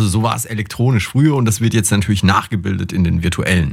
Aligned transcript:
Also 0.00 0.08
so 0.08 0.22
war 0.22 0.34
es 0.34 0.46
elektronisch 0.46 1.08
früher 1.08 1.36
und 1.36 1.44
das 1.44 1.60
wird 1.60 1.74
jetzt 1.74 1.90
natürlich 1.90 2.22
nachgebildet 2.22 2.90
in 2.90 3.04
den 3.04 3.22
virtuellen. 3.22 3.70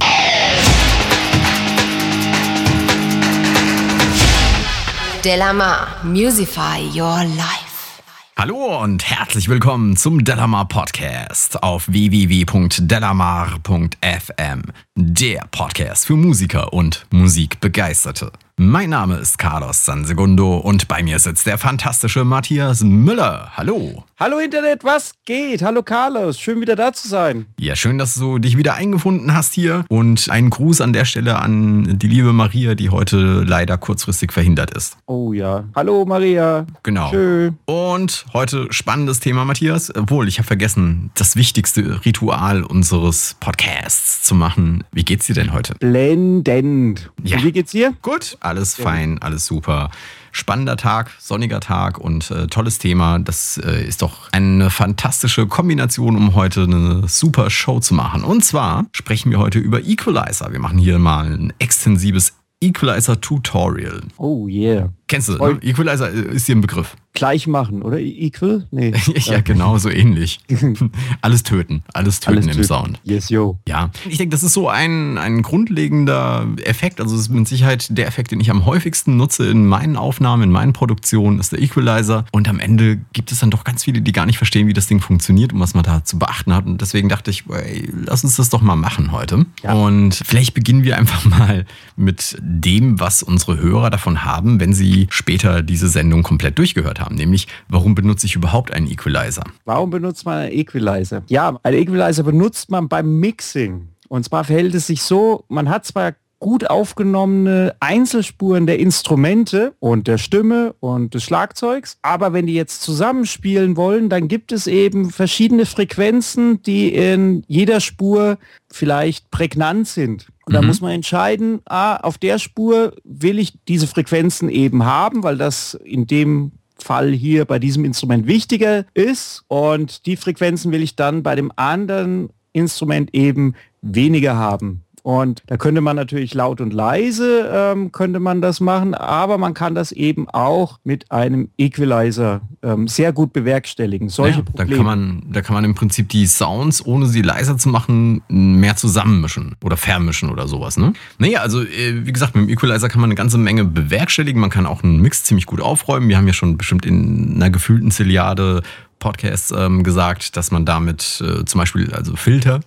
Delamar, 5.24 6.04
Musify 6.04 6.82
Your 6.94 7.24
Life. 7.24 8.02
Hallo 8.36 8.82
und 8.82 9.08
herzlich 9.08 9.48
willkommen 9.48 9.96
zum 9.96 10.22
Delamar 10.22 10.68
Podcast 10.68 11.62
auf 11.62 11.88
www.delamar.fm. 11.88 14.62
Der 14.96 15.46
Podcast 15.50 16.04
für 16.04 16.16
Musiker 16.16 16.74
und 16.74 17.06
Musikbegeisterte. 17.10 18.32
Mein 18.60 18.90
Name 18.90 19.18
ist 19.18 19.38
Carlos 19.38 19.84
Sansegundo 19.84 20.56
und 20.56 20.88
bei 20.88 21.00
mir 21.04 21.20
sitzt 21.20 21.46
der 21.46 21.58
fantastische 21.58 22.24
Matthias 22.24 22.82
Müller. 22.82 23.52
Hallo. 23.56 24.02
Hallo 24.18 24.40
Internet, 24.40 24.82
was 24.82 25.12
geht? 25.26 25.62
Hallo 25.62 25.84
Carlos, 25.84 26.40
schön 26.40 26.60
wieder 26.60 26.74
da 26.74 26.92
zu 26.92 27.06
sein. 27.06 27.46
Ja, 27.56 27.76
schön, 27.76 27.98
dass 27.98 28.16
du 28.16 28.40
dich 28.40 28.56
wieder 28.56 28.74
eingefunden 28.74 29.32
hast 29.32 29.54
hier 29.54 29.84
und 29.88 30.28
einen 30.28 30.50
Gruß 30.50 30.80
an 30.80 30.92
der 30.92 31.04
Stelle 31.04 31.38
an 31.38 32.00
die 32.00 32.08
liebe 32.08 32.32
Maria, 32.32 32.74
die 32.74 32.90
heute 32.90 33.44
leider 33.44 33.78
kurzfristig 33.78 34.32
verhindert 34.32 34.72
ist. 34.72 34.96
Oh 35.06 35.32
ja. 35.32 35.62
Hallo 35.76 36.04
Maria. 36.04 36.66
Genau. 36.82 37.10
Schön. 37.10 37.58
Und 37.66 38.26
heute 38.32 38.66
spannendes 38.70 39.20
Thema, 39.20 39.44
Matthias. 39.44 39.94
Obwohl, 39.94 40.26
ich 40.26 40.38
habe 40.38 40.48
vergessen, 40.48 41.12
das 41.14 41.36
wichtigste 41.36 42.04
Ritual 42.04 42.64
unseres 42.64 43.36
Podcasts 43.38 44.24
zu 44.24 44.34
machen. 44.34 44.82
Wie 44.90 45.04
geht's 45.04 45.26
dir 45.26 45.34
denn 45.34 45.52
heute? 45.52 45.76
Blendend. 45.76 47.12
Ja. 47.22 47.36
Und 47.36 47.44
wie 47.44 47.52
geht's 47.52 47.70
dir? 47.70 47.94
Gut, 48.02 48.36
alles 48.48 48.74
fein, 48.74 49.18
alles 49.20 49.46
super. 49.46 49.90
Spannender 50.32 50.76
Tag, 50.76 51.10
sonniger 51.18 51.60
Tag 51.60 51.98
und 51.98 52.30
äh, 52.30 52.46
tolles 52.48 52.78
Thema. 52.78 53.18
Das 53.18 53.58
äh, 53.58 53.86
ist 53.86 54.02
doch 54.02 54.30
eine 54.32 54.70
fantastische 54.70 55.46
Kombination, 55.46 56.16
um 56.16 56.34
heute 56.34 56.64
eine 56.64 57.08
super 57.08 57.50
Show 57.50 57.80
zu 57.80 57.94
machen. 57.94 58.24
Und 58.24 58.44
zwar 58.44 58.86
sprechen 58.92 59.30
wir 59.30 59.38
heute 59.38 59.58
über 59.58 59.80
Equalizer. 59.80 60.52
Wir 60.52 60.60
machen 60.60 60.78
hier 60.78 60.98
mal 60.98 61.32
ein 61.32 61.52
extensives 61.58 62.34
Equalizer-Tutorial. 62.60 64.02
Oh 64.18 64.48
yeah. 64.48 64.90
Kennst 65.08 65.30
du, 65.30 65.38
ne? 65.38 65.58
Equalizer 65.62 66.10
ist 66.10 66.46
dir 66.48 66.54
ein 66.54 66.60
Begriff. 66.60 66.94
Gleich 67.14 67.46
machen, 67.46 67.80
oder? 67.82 67.98
Equal? 67.98 68.68
Nee. 68.70 68.92
ja, 69.16 69.40
genau, 69.40 69.78
so 69.78 69.88
ähnlich. 69.88 70.38
alles 71.22 71.42
töten, 71.42 71.82
alles 71.94 72.20
töten 72.20 72.36
Alles 72.36 72.46
im 72.46 72.52
töten. 72.52 72.64
Sound. 72.64 73.00
Yes, 73.04 73.30
yo. 73.30 73.58
Ja, 73.66 73.90
ich 74.06 74.18
denke, 74.18 74.32
das 74.32 74.42
ist 74.42 74.52
so 74.52 74.68
ein, 74.68 75.16
ein 75.16 75.40
grundlegender 75.40 76.46
Effekt. 76.62 77.00
Also 77.00 77.14
es 77.14 77.22
ist 77.22 77.28
mit 77.30 77.48
Sicherheit 77.48 77.86
der 77.96 78.06
Effekt, 78.06 78.30
den 78.30 78.40
ich 78.40 78.50
am 78.50 78.66
häufigsten 78.66 79.16
nutze 79.16 79.46
in 79.48 79.66
meinen 79.66 79.96
Aufnahmen, 79.96 80.42
in 80.44 80.52
meinen 80.52 80.74
Produktionen, 80.74 81.40
ist 81.40 81.52
der 81.52 81.62
Equalizer. 81.62 82.26
Und 82.30 82.46
am 82.46 82.60
Ende 82.60 82.98
gibt 83.14 83.32
es 83.32 83.40
dann 83.40 83.50
doch 83.50 83.64
ganz 83.64 83.84
viele, 83.84 84.02
die 84.02 84.12
gar 84.12 84.26
nicht 84.26 84.36
verstehen, 84.36 84.68
wie 84.68 84.74
das 84.74 84.88
Ding 84.88 85.00
funktioniert 85.00 85.54
und 85.54 85.60
was 85.60 85.72
man 85.74 85.84
da 85.84 86.04
zu 86.04 86.18
beachten 86.18 86.54
hat. 86.54 86.66
Und 86.66 86.82
deswegen 86.82 87.08
dachte 87.08 87.30
ich, 87.30 87.44
ey, 87.48 87.90
lass 88.04 88.24
uns 88.24 88.36
das 88.36 88.50
doch 88.50 88.60
mal 88.60 88.76
machen 88.76 89.10
heute. 89.10 89.46
Ja. 89.62 89.72
Und 89.72 90.14
vielleicht 90.14 90.52
beginnen 90.52 90.84
wir 90.84 90.98
einfach 90.98 91.24
mal 91.24 91.64
mit 91.96 92.36
dem, 92.40 93.00
was 93.00 93.22
unsere 93.22 93.58
Hörer 93.58 93.88
davon 93.88 94.24
haben, 94.24 94.60
wenn 94.60 94.74
sie 94.74 94.97
später 95.10 95.62
diese 95.62 95.88
Sendung 95.88 96.22
komplett 96.22 96.58
durchgehört 96.58 97.00
haben. 97.00 97.14
Nämlich, 97.14 97.46
warum 97.68 97.94
benutze 97.94 98.26
ich 98.26 98.34
überhaupt 98.34 98.72
einen 98.72 98.90
Equalizer? 98.90 99.44
Warum 99.64 99.90
benutzt 99.90 100.24
man 100.24 100.38
einen 100.38 100.52
Equalizer? 100.52 101.22
Ja, 101.28 101.58
einen 101.62 101.78
Equalizer 101.78 102.24
benutzt 102.24 102.70
man 102.70 102.88
beim 102.88 103.20
Mixing. 103.20 103.88
Und 104.08 104.24
zwar 104.24 104.44
verhält 104.44 104.74
es 104.74 104.86
sich 104.86 105.02
so, 105.02 105.44
man 105.48 105.68
hat 105.68 105.84
zwar 105.84 106.14
gut 106.38 106.70
aufgenommene 106.70 107.74
Einzelspuren 107.80 108.66
der 108.66 108.78
Instrumente 108.78 109.74
und 109.80 110.06
der 110.06 110.18
Stimme 110.18 110.74
und 110.80 111.14
des 111.14 111.24
Schlagzeugs, 111.24 111.98
aber 112.02 112.32
wenn 112.32 112.46
die 112.46 112.54
jetzt 112.54 112.82
zusammenspielen 112.82 113.76
wollen, 113.76 114.08
dann 114.08 114.28
gibt 114.28 114.52
es 114.52 114.66
eben 114.66 115.10
verschiedene 115.10 115.66
Frequenzen, 115.66 116.62
die 116.62 116.94
in 116.94 117.42
jeder 117.48 117.80
Spur 117.80 118.38
vielleicht 118.70 119.30
prägnant 119.30 119.88
sind. 119.88 120.28
Und 120.48 120.54
da 120.54 120.62
Mhm. 120.62 120.68
muss 120.68 120.80
man 120.80 120.92
entscheiden, 120.92 121.60
ah, 121.66 121.96
auf 121.98 122.16
der 122.16 122.38
Spur 122.38 122.94
will 123.04 123.38
ich 123.38 123.52
diese 123.68 123.86
Frequenzen 123.86 124.48
eben 124.48 124.86
haben, 124.86 125.22
weil 125.22 125.36
das 125.36 125.74
in 125.84 126.06
dem 126.06 126.52
Fall 126.78 127.10
hier 127.12 127.44
bei 127.44 127.58
diesem 127.58 127.84
Instrument 127.84 128.26
wichtiger 128.26 128.86
ist. 128.94 129.44
Und 129.48 130.06
die 130.06 130.16
Frequenzen 130.16 130.72
will 130.72 130.82
ich 130.82 130.96
dann 130.96 131.22
bei 131.22 131.34
dem 131.34 131.52
anderen 131.56 132.30
Instrument 132.54 133.10
eben 133.14 133.56
weniger 133.82 134.36
haben. 134.36 134.84
Und 135.02 135.42
da 135.46 135.56
könnte 135.56 135.80
man 135.80 135.96
natürlich 135.96 136.34
laut 136.34 136.60
und 136.60 136.72
leise 136.72 137.48
ähm, 137.52 137.92
könnte 137.92 138.20
man 138.20 138.40
das 138.40 138.60
machen, 138.60 138.94
aber 138.94 139.38
man 139.38 139.54
kann 139.54 139.74
das 139.74 139.92
eben 139.92 140.28
auch 140.28 140.78
mit 140.84 141.10
einem 141.10 141.50
Equalizer 141.58 142.40
ähm, 142.62 142.88
sehr 142.88 143.12
gut 143.12 143.32
bewerkstelligen. 143.32 144.08
Solche 144.08 144.38
Ja, 144.38 144.44
da 144.44 144.52
Probleme. 144.52 144.76
kann 144.76 144.86
man, 144.86 145.22
da 145.30 145.40
kann 145.42 145.54
man 145.54 145.64
im 145.64 145.74
Prinzip 145.74 146.08
die 146.08 146.26
Sounds, 146.26 146.84
ohne 146.84 147.06
sie 147.06 147.22
leiser 147.22 147.56
zu 147.58 147.68
machen, 147.68 148.22
mehr 148.28 148.76
zusammenmischen 148.76 149.56
oder 149.64 149.76
vermischen 149.76 150.30
oder 150.30 150.48
sowas, 150.48 150.76
ne? 150.76 150.92
Naja, 151.18 151.40
also 151.40 151.62
äh, 151.62 152.06
wie 152.06 152.12
gesagt, 152.12 152.34
mit 152.34 152.48
dem 152.48 152.52
Equalizer 152.52 152.88
kann 152.88 153.00
man 153.00 153.08
eine 153.08 153.14
ganze 153.14 153.38
Menge 153.38 153.64
bewerkstelligen. 153.64 154.40
Man 154.40 154.50
kann 154.50 154.66
auch 154.66 154.82
einen 154.82 155.00
Mix 155.00 155.24
ziemlich 155.24 155.46
gut 155.46 155.60
aufräumen. 155.60 156.08
Wir 156.08 156.16
haben 156.16 156.26
ja 156.26 156.32
schon 156.32 156.56
bestimmt 156.58 156.86
in 156.86 157.34
einer 157.36 157.50
gefühlten 157.50 157.90
Zilliarde 157.90 158.62
Podcasts 158.98 159.52
ähm, 159.56 159.84
gesagt, 159.84 160.36
dass 160.36 160.50
man 160.50 160.64
damit 160.64 161.22
äh, 161.24 161.44
zum 161.44 161.58
Beispiel, 161.60 161.92
also 161.94 162.16
Filter, 162.16 162.60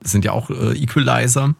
das 0.00 0.12
sind 0.12 0.24
ja 0.24 0.32
auch 0.32 0.50
äh, 0.50 0.72
Equalizer. 0.72 1.54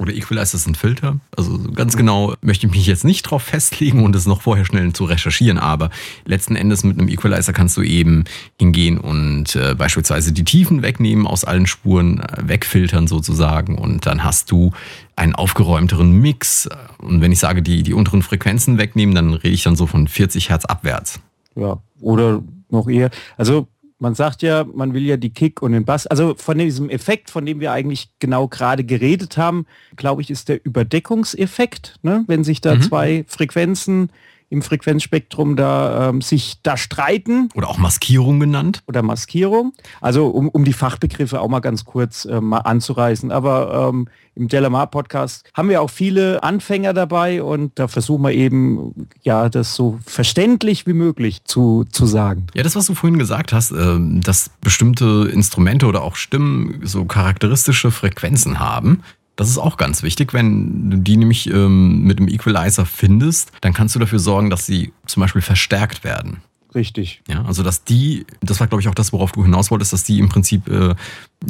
Oder 0.00 0.14
Equalizer 0.14 0.56
sind 0.56 0.78
Filter. 0.78 1.20
Also 1.36 1.58
ganz 1.74 1.94
genau 1.94 2.32
möchte 2.40 2.66
ich 2.66 2.72
mich 2.72 2.86
jetzt 2.86 3.04
nicht 3.04 3.22
drauf 3.24 3.42
festlegen 3.42 4.02
und 4.02 4.16
es 4.16 4.24
noch 4.24 4.40
vorher 4.40 4.64
schnell 4.64 4.94
zu 4.94 5.04
recherchieren, 5.04 5.58
aber 5.58 5.90
letzten 6.24 6.56
Endes 6.56 6.84
mit 6.84 6.98
einem 6.98 7.08
Equalizer 7.08 7.52
kannst 7.52 7.76
du 7.76 7.82
eben 7.82 8.24
hingehen 8.58 8.96
und 8.96 9.54
äh, 9.56 9.74
beispielsweise 9.74 10.32
die 10.32 10.44
Tiefen 10.44 10.82
wegnehmen, 10.82 11.26
aus 11.26 11.44
allen 11.44 11.66
Spuren 11.66 12.20
äh, 12.20 12.48
wegfiltern 12.48 13.08
sozusagen 13.08 13.76
und 13.76 14.06
dann 14.06 14.24
hast 14.24 14.50
du 14.50 14.72
einen 15.16 15.34
aufgeräumteren 15.34 16.10
Mix. 16.10 16.66
Und 16.96 17.20
wenn 17.20 17.30
ich 17.30 17.38
sage, 17.38 17.60
die, 17.60 17.82
die 17.82 17.92
unteren 17.92 18.22
Frequenzen 18.22 18.78
wegnehmen, 18.78 19.14
dann 19.14 19.34
rede 19.34 19.54
ich 19.54 19.64
dann 19.64 19.76
so 19.76 19.86
von 19.86 20.08
40 20.08 20.48
Hertz 20.48 20.64
abwärts. 20.64 21.20
Ja, 21.56 21.78
oder 22.00 22.42
noch 22.70 22.88
eher. 22.88 23.10
Also 23.36 23.68
man 24.00 24.14
sagt 24.14 24.42
ja, 24.42 24.64
man 24.64 24.94
will 24.94 25.04
ja 25.04 25.16
die 25.16 25.30
Kick 25.30 25.62
und 25.62 25.72
den 25.72 25.84
Bass. 25.84 26.06
Also 26.06 26.34
von 26.36 26.58
diesem 26.58 26.88
Effekt, 26.90 27.30
von 27.30 27.44
dem 27.46 27.60
wir 27.60 27.70
eigentlich 27.72 28.10
genau 28.18 28.48
gerade 28.48 28.82
geredet 28.82 29.36
haben, 29.36 29.66
glaube 29.96 30.22
ich, 30.22 30.30
ist 30.30 30.48
der 30.48 30.64
Überdeckungseffekt, 30.64 31.98
ne? 32.02 32.24
wenn 32.26 32.42
sich 32.42 32.60
da 32.60 32.74
Mhm. 32.74 32.82
zwei 32.82 33.24
Frequenzen 33.28 34.10
im 34.50 34.62
Frequenzspektrum 34.62 35.56
da 35.56 36.08
ähm, 36.08 36.20
sich 36.20 36.56
da 36.62 36.76
streiten 36.76 37.48
Oder 37.54 37.68
auch 37.68 37.78
Maskierung 37.78 38.40
genannt. 38.40 38.82
oder 38.86 39.02
Maskierung. 39.02 39.72
Also 40.00 40.26
um, 40.26 40.48
um 40.48 40.64
die 40.64 40.72
Fachbegriffe 40.72 41.40
auch 41.40 41.48
mal 41.48 41.60
ganz 41.60 41.84
kurz 41.84 42.24
ähm, 42.24 42.48
mal 42.48 42.58
anzureißen. 42.58 43.30
Aber 43.30 43.88
ähm, 43.88 44.08
im 44.34 44.48
Delamar-Podcast 44.48 45.48
haben 45.54 45.68
wir 45.68 45.80
auch 45.80 45.90
viele 45.90 46.42
Anfänger 46.42 46.92
dabei 46.94 47.42
und 47.42 47.78
da 47.78 47.88
versuchen 47.88 48.22
wir 48.22 48.32
eben, 48.32 49.08
ja, 49.22 49.48
das 49.48 49.74
so 49.74 49.98
verständlich 50.04 50.86
wie 50.86 50.94
möglich 50.94 51.44
zu, 51.44 51.84
zu 51.90 52.06
sagen. 52.06 52.46
Ja, 52.54 52.62
das, 52.62 52.74
was 52.74 52.86
du 52.86 52.94
vorhin 52.94 53.18
gesagt 53.18 53.52
hast, 53.52 53.70
ähm, 53.70 54.20
dass 54.20 54.50
bestimmte 54.60 55.28
Instrumente 55.32 55.86
oder 55.86 56.02
auch 56.02 56.16
Stimmen 56.16 56.80
so 56.84 57.04
charakteristische 57.04 57.90
Frequenzen 57.90 58.58
haben, 58.58 59.02
das 59.36 59.48
ist 59.48 59.58
auch 59.58 59.76
ganz 59.76 60.02
wichtig. 60.02 60.34
Wenn 60.34 60.90
du 60.90 60.96
die 60.98 61.16
nämlich 61.16 61.48
ähm, 61.48 62.02
mit 62.02 62.18
dem 62.18 62.28
Equalizer 62.28 62.84
findest, 62.84 63.52
dann 63.60 63.72
kannst 63.72 63.94
du 63.94 63.98
dafür 63.98 64.18
sorgen, 64.18 64.50
dass 64.50 64.66
sie 64.66 64.92
zum 65.06 65.22
Beispiel 65.22 65.42
verstärkt 65.42 66.04
werden. 66.04 66.42
Richtig. 66.74 67.22
Ja, 67.26 67.44
also 67.44 67.62
dass 67.62 67.84
die, 67.84 68.26
das 68.40 68.60
war 68.60 68.66
glaube 68.66 68.80
ich 68.82 68.88
auch 68.88 68.94
das, 68.94 69.12
worauf 69.12 69.32
du 69.32 69.42
hinaus 69.42 69.70
wolltest, 69.70 69.92
dass 69.92 70.04
die 70.04 70.18
im 70.18 70.28
Prinzip 70.28 70.68
äh, 70.68 70.94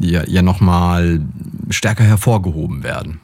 ja, 0.00 0.26
ja 0.26 0.42
nochmal 0.42 1.20
stärker 1.68 2.04
hervorgehoben 2.04 2.82
werden. 2.82 3.20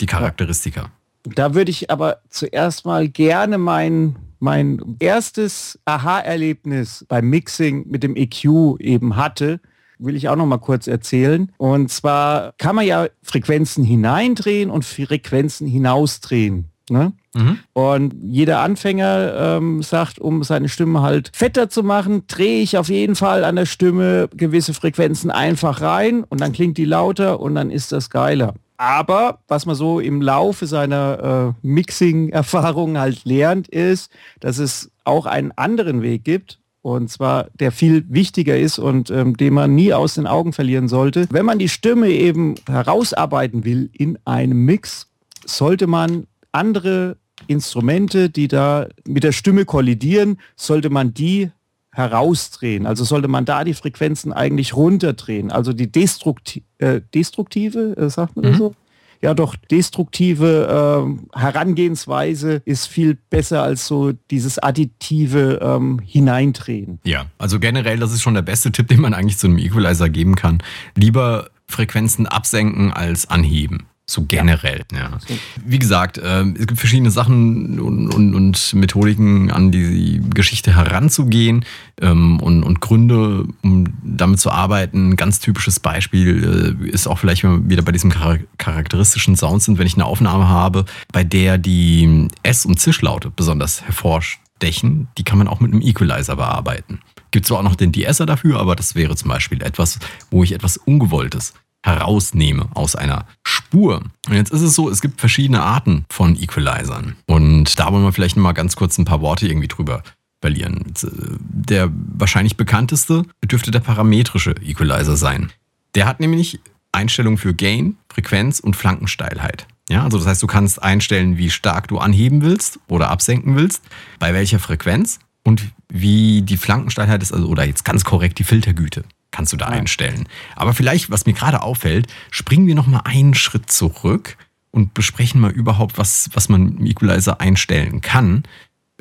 Die 0.00 0.06
Charakteristika. 0.06 0.90
Da 1.24 1.54
würde 1.54 1.70
ich 1.70 1.90
aber 1.90 2.18
zuerst 2.30 2.86
mal 2.86 3.08
gerne 3.08 3.58
mein, 3.58 4.16
mein 4.38 4.96
erstes 4.98 5.78
Aha-Erlebnis 5.84 7.04
beim 7.08 7.28
Mixing 7.28 7.86
mit 7.88 8.02
dem 8.02 8.16
EQ 8.16 8.78
eben 8.78 9.16
hatte, 9.16 9.60
will 10.00 10.16
ich 10.16 10.28
auch 10.28 10.36
noch 10.36 10.46
mal 10.46 10.58
kurz 10.58 10.86
erzählen. 10.86 11.52
Und 11.58 11.90
zwar 11.90 12.52
kann 12.58 12.76
man 12.76 12.86
ja 12.86 13.06
Frequenzen 13.22 13.84
hineindrehen 13.84 14.70
und 14.70 14.84
Frequenzen 14.84 15.66
hinausdrehen. 15.66 16.70
Ne? 16.88 17.12
Mhm. 17.34 17.58
Und 17.72 18.14
jeder 18.20 18.60
Anfänger 18.60 19.58
ähm, 19.58 19.82
sagt, 19.82 20.18
um 20.18 20.42
seine 20.42 20.68
Stimme 20.68 21.02
halt 21.02 21.30
fetter 21.32 21.68
zu 21.68 21.84
machen, 21.84 22.24
drehe 22.26 22.62
ich 22.62 22.76
auf 22.76 22.88
jeden 22.88 23.14
Fall 23.14 23.44
an 23.44 23.56
der 23.56 23.66
Stimme 23.66 24.28
gewisse 24.34 24.74
Frequenzen 24.74 25.30
einfach 25.30 25.80
rein 25.80 26.24
und 26.24 26.40
dann 26.40 26.52
klingt 26.52 26.78
die 26.78 26.84
lauter 26.84 27.38
und 27.38 27.54
dann 27.54 27.70
ist 27.70 27.92
das 27.92 28.10
geiler. 28.10 28.54
Aber 28.76 29.40
was 29.46 29.66
man 29.66 29.76
so 29.76 30.00
im 30.00 30.22
Laufe 30.22 30.66
seiner 30.66 31.54
äh, 31.62 31.66
Mixing-Erfahrung 31.66 32.98
halt 32.98 33.24
lernt, 33.24 33.68
ist, 33.68 34.10
dass 34.40 34.58
es 34.58 34.90
auch 35.04 35.26
einen 35.26 35.52
anderen 35.52 36.02
Weg 36.02 36.24
gibt. 36.24 36.59
Und 36.82 37.10
zwar 37.10 37.48
der 37.58 37.72
viel 37.72 38.04
wichtiger 38.08 38.58
ist 38.58 38.78
und 38.78 39.10
ähm, 39.10 39.36
den 39.36 39.52
man 39.52 39.74
nie 39.74 39.92
aus 39.92 40.14
den 40.14 40.26
Augen 40.26 40.52
verlieren 40.52 40.88
sollte. 40.88 41.26
Wenn 41.30 41.44
man 41.44 41.58
die 41.58 41.68
Stimme 41.68 42.08
eben 42.08 42.54
herausarbeiten 42.66 43.64
will 43.64 43.90
in 43.92 44.18
einem 44.24 44.64
Mix, 44.64 45.08
sollte 45.44 45.86
man 45.86 46.26
andere 46.52 47.16
Instrumente, 47.46 48.30
die 48.30 48.48
da 48.48 48.86
mit 49.06 49.24
der 49.24 49.32
Stimme 49.32 49.64
kollidieren, 49.64 50.38
sollte 50.56 50.90
man 50.90 51.12
die 51.12 51.50
herausdrehen. 51.92 52.86
Also 52.86 53.04
sollte 53.04 53.28
man 53.28 53.44
da 53.44 53.64
die 53.64 53.74
Frequenzen 53.74 54.32
eigentlich 54.32 54.74
runterdrehen. 54.74 55.50
Also 55.50 55.72
die 55.72 55.90
destrukti 55.90 56.62
äh, 56.78 57.00
destruktive, 57.14 57.96
äh, 57.96 58.08
sagt 58.08 58.36
man 58.36 58.52
mhm. 58.52 58.56
so? 58.56 58.74
Ja, 59.22 59.34
doch, 59.34 59.54
destruktive 59.56 61.16
äh, 61.34 61.38
Herangehensweise 61.38 62.62
ist 62.64 62.86
viel 62.86 63.18
besser 63.28 63.62
als 63.62 63.86
so 63.86 64.12
dieses 64.30 64.58
additive 64.58 65.60
ähm, 65.62 66.00
Hineindrehen. 66.04 67.00
Ja, 67.04 67.26
also 67.36 67.60
generell, 67.60 67.98
das 67.98 68.12
ist 68.12 68.22
schon 68.22 68.34
der 68.34 68.42
beste 68.42 68.72
Tipp, 68.72 68.88
den 68.88 69.00
man 69.00 69.12
eigentlich 69.12 69.38
zu 69.38 69.46
einem 69.46 69.58
Equalizer 69.58 70.08
geben 70.08 70.36
kann. 70.36 70.62
Lieber 70.94 71.50
Frequenzen 71.66 72.26
absenken 72.26 72.92
als 72.92 73.28
anheben. 73.28 73.86
So 74.10 74.24
generell, 74.26 74.82
ja. 74.92 75.18
Wie 75.64 75.78
gesagt, 75.78 76.18
äh, 76.18 76.42
es 76.42 76.66
gibt 76.66 76.80
verschiedene 76.80 77.12
Sachen 77.12 77.78
und, 77.78 78.12
und, 78.12 78.34
und, 78.34 78.74
Methodiken, 78.74 79.52
an 79.52 79.70
die 79.70 80.20
Geschichte 80.34 80.74
heranzugehen 80.74 81.64
ähm, 82.00 82.40
und, 82.40 82.64
und, 82.64 82.80
Gründe, 82.80 83.46
um 83.62 83.84
damit 84.02 84.40
zu 84.40 84.50
arbeiten. 84.50 85.10
Ein 85.10 85.16
ganz 85.16 85.38
typisches 85.38 85.78
Beispiel 85.78 86.76
äh, 86.82 86.88
ist 86.88 87.06
auch 87.06 87.20
vielleicht, 87.20 87.44
wenn 87.44 87.62
wir 87.62 87.70
wieder 87.70 87.82
bei 87.82 87.92
diesem 87.92 88.10
char 88.10 88.38
charakteristischen 88.58 89.36
Sound 89.36 89.62
sind, 89.62 89.78
wenn 89.78 89.86
ich 89.86 89.94
eine 89.94 90.06
Aufnahme 90.06 90.48
habe, 90.48 90.86
bei 91.12 91.22
der 91.22 91.56
die 91.56 92.26
S- 92.42 92.66
und 92.66 92.80
Zischlaute 92.80 93.30
besonders 93.30 93.82
hervorstechen, 93.82 95.06
die 95.18 95.22
kann 95.22 95.38
man 95.38 95.46
auch 95.46 95.60
mit 95.60 95.72
einem 95.72 95.82
Equalizer 95.82 96.34
bearbeiten. 96.34 96.98
Gibt 97.30 97.46
zwar 97.46 97.58
auch 97.58 97.62
noch 97.62 97.76
den 97.76 97.92
De-Esser 97.92 98.26
dafür, 98.26 98.58
aber 98.58 98.74
das 98.74 98.96
wäre 98.96 99.14
zum 99.14 99.28
Beispiel 99.28 99.62
etwas, 99.62 100.00
wo 100.32 100.42
ich 100.42 100.50
etwas 100.50 100.78
Ungewolltes 100.78 101.54
herausnehme 101.82 102.68
aus 102.74 102.94
einer 102.94 103.26
Spur. 103.42 104.02
Und 104.28 104.34
jetzt 104.34 104.52
ist 104.52 104.62
es 104.62 104.74
so, 104.74 104.90
es 104.90 105.00
gibt 105.00 105.20
verschiedene 105.20 105.62
Arten 105.62 106.04
von 106.10 106.36
Equalizern. 106.36 107.16
Und 107.26 107.78
da 107.78 107.92
wollen 107.92 108.04
wir 108.04 108.12
vielleicht 108.12 108.36
mal 108.36 108.52
ganz 108.52 108.76
kurz 108.76 108.98
ein 108.98 109.04
paar 109.04 109.20
Worte 109.20 109.46
irgendwie 109.46 109.68
drüber 109.68 110.02
verlieren. 110.40 110.92
Der 111.02 111.90
wahrscheinlich 111.92 112.56
bekannteste 112.56 113.24
dürfte 113.44 113.70
der 113.70 113.80
parametrische 113.80 114.52
Equalizer 114.62 115.16
sein. 115.16 115.52
Der 115.94 116.06
hat 116.06 116.20
nämlich 116.20 116.60
Einstellungen 116.92 117.38
für 117.38 117.54
Gain, 117.54 117.96
Frequenz 118.12 118.60
und 118.60 118.76
Flankensteilheit. 118.76 119.66
Ja, 119.88 120.04
also 120.04 120.18
das 120.18 120.26
heißt, 120.26 120.42
du 120.42 120.46
kannst 120.46 120.82
einstellen, 120.82 121.36
wie 121.36 121.50
stark 121.50 121.88
du 121.88 121.98
anheben 121.98 122.42
willst 122.42 122.78
oder 122.88 123.10
absenken 123.10 123.56
willst, 123.56 123.82
bei 124.18 124.32
welcher 124.32 124.60
Frequenz 124.60 125.18
und 125.42 125.72
wie 125.88 126.42
die 126.42 126.56
Flankensteilheit 126.56 127.22
ist, 127.22 127.32
also 127.32 127.48
oder 127.48 127.64
jetzt 127.64 127.84
ganz 127.84 128.04
korrekt 128.04 128.38
die 128.38 128.44
Filtergüte 128.44 129.04
kannst 129.30 129.52
du 129.52 129.56
da 129.56 129.66
einstellen. 129.66 130.28
Aber 130.56 130.74
vielleicht, 130.74 131.10
was 131.10 131.26
mir 131.26 131.32
gerade 131.32 131.62
auffällt, 131.62 132.06
springen 132.30 132.66
wir 132.66 132.74
noch 132.74 132.86
mal 132.86 133.02
einen 133.04 133.34
Schritt 133.34 133.70
zurück 133.70 134.36
und 134.70 134.94
besprechen 134.94 135.40
mal 135.40 135.50
überhaupt, 135.50 135.98
was, 135.98 136.30
was 136.32 136.48
man 136.48 136.78
im 136.78 136.86
Equalizer 136.86 137.40
einstellen 137.40 138.00
kann. 138.00 138.44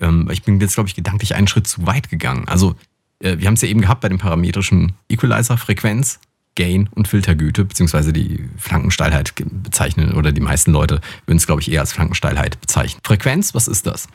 Ähm, 0.01 0.29
ich 0.31 0.43
bin 0.43 0.59
jetzt, 0.59 0.75
glaube 0.75 0.89
ich, 0.89 0.95
gedanklich 0.95 1.35
einen 1.35 1.47
Schritt 1.47 1.67
zu 1.67 1.85
weit 1.85 2.09
gegangen. 2.09 2.47
Also, 2.47 2.75
äh, 3.19 3.37
wir 3.37 3.47
haben 3.47 3.53
es 3.55 3.61
ja 3.61 3.67
eben 3.67 3.81
gehabt 3.81 4.01
bei 4.01 4.09
dem 4.09 4.17
parametrischen 4.17 4.93
Equalizer, 5.09 5.57
Frequenz, 5.57 6.19
Gain 6.55 6.89
und 6.93 7.07
Filtergüte, 7.07 7.63
beziehungsweise 7.65 8.11
die 8.11 8.49
Flankensteilheit 8.57 9.33
bezeichnen, 9.63 10.13
oder 10.13 10.31
die 10.31 10.41
meisten 10.41 10.71
Leute 10.71 10.99
würden 11.25 11.37
es, 11.37 11.45
glaube 11.45 11.61
ich, 11.61 11.71
eher 11.71 11.81
als 11.81 11.93
Flankensteilheit 11.93 12.59
bezeichnen. 12.59 13.01
Frequenz, 13.03 13.53
was 13.53 13.67
ist 13.67 13.85
das? 13.85 14.07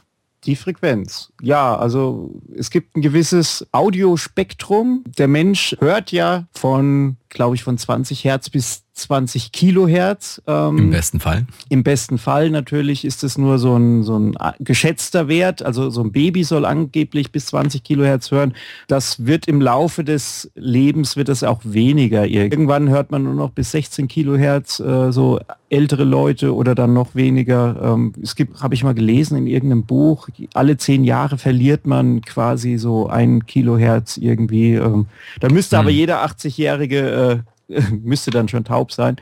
Die 0.46 0.56
Frequenz. 0.56 1.32
Ja, 1.42 1.76
also 1.76 2.30
es 2.54 2.70
gibt 2.70 2.96
ein 2.96 3.02
gewisses 3.02 3.66
Audiospektrum. 3.72 5.04
Der 5.18 5.28
Mensch 5.28 5.76
hört 5.80 6.12
ja 6.12 6.46
von, 6.54 7.16
glaube 7.28 7.56
ich, 7.56 7.64
von 7.64 7.78
20 7.78 8.24
Hertz 8.24 8.50
bis 8.50 8.83
20 8.94 9.50
Kilohertz. 9.50 10.40
Ähm, 10.46 10.78
Im 10.78 10.90
besten 10.90 11.18
Fall. 11.18 11.46
Im 11.68 11.82
besten 11.82 12.16
Fall 12.16 12.50
natürlich 12.50 13.04
ist 13.04 13.24
es 13.24 13.36
nur 13.36 13.58
so 13.58 13.76
ein, 13.76 14.04
so 14.04 14.16
ein 14.18 14.36
geschätzter 14.60 15.26
Wert. 15.26 15.62
Also 15.62 15.90
so 15.90 16.02
ein 16.02 16.12
Baby 16.12 16.44
soll 16.44 16.64
angeblich 16.64 17.32
bis 17.32 17.46
20 17.46 17.82
Kilohertz 17.82 18.30
hören. 18.30 18.54
Das 18.86 19.26
wird 19.26 19.46
im 19.48 19.60
Laufe 19.60 20.04
des 20.04 20.50
Lebens 20.54 21.16
wird 21.16 21.28
es 21.28 21.42
auch 21.42 21.60
weniger. 21.64 22.26
Irgendwann 22.26 22.88
hört 22.88 23.10
man 23.10 23.24
nur 23.24 23.34
noch 23.34 23.50
bis 23.50 23.72
16 23.72 24.06
Kilohertz, 24.06 24.78
äh, 24.78 25.10
so 25.10 25.40
ältere 25.70 26.04
Leute 26.04 26.54
oder 26.54 26.76
dann 26.76 26.94
noch 26.94 27.16
weniger. 27.16 27.76
Ähm, 27.82 28.12
es 28.22 28.36
gibt, 28.36 28.62
habe 28.62 28.74
ich 28.74 28.84
mal 28.84 28.94
gelesen 28.94 29.36
in 29.36 29.48
irgendeinem 29.48 29.84
Buch, 29.84 30.28
alle 30.54 30.76
zehn 30.76 31.02
Jahre 31.02 31.36
verliert 31.36 31.84
man 31.84 32.22
quasi 32.22 32.78
so 32.78 33.08
ein 33.08 33.44
Kilohertz 33.46 34.16
irgendwie. 34.16 34.74
Ähm, 34.74 35.06
da 35.40 35.48
müsste 35.48 35.76
hm. 35.76 35.80
aber 35.80 35.90
jeder 35.90 36.24
80-Jährige 36.24 37.42
äh, 37.44 37.53
müsste 38.02 38.30
dann 38.30 38.48
schon 38.48 38.64
taub 38.64 38.92
sein. 38.92 39.16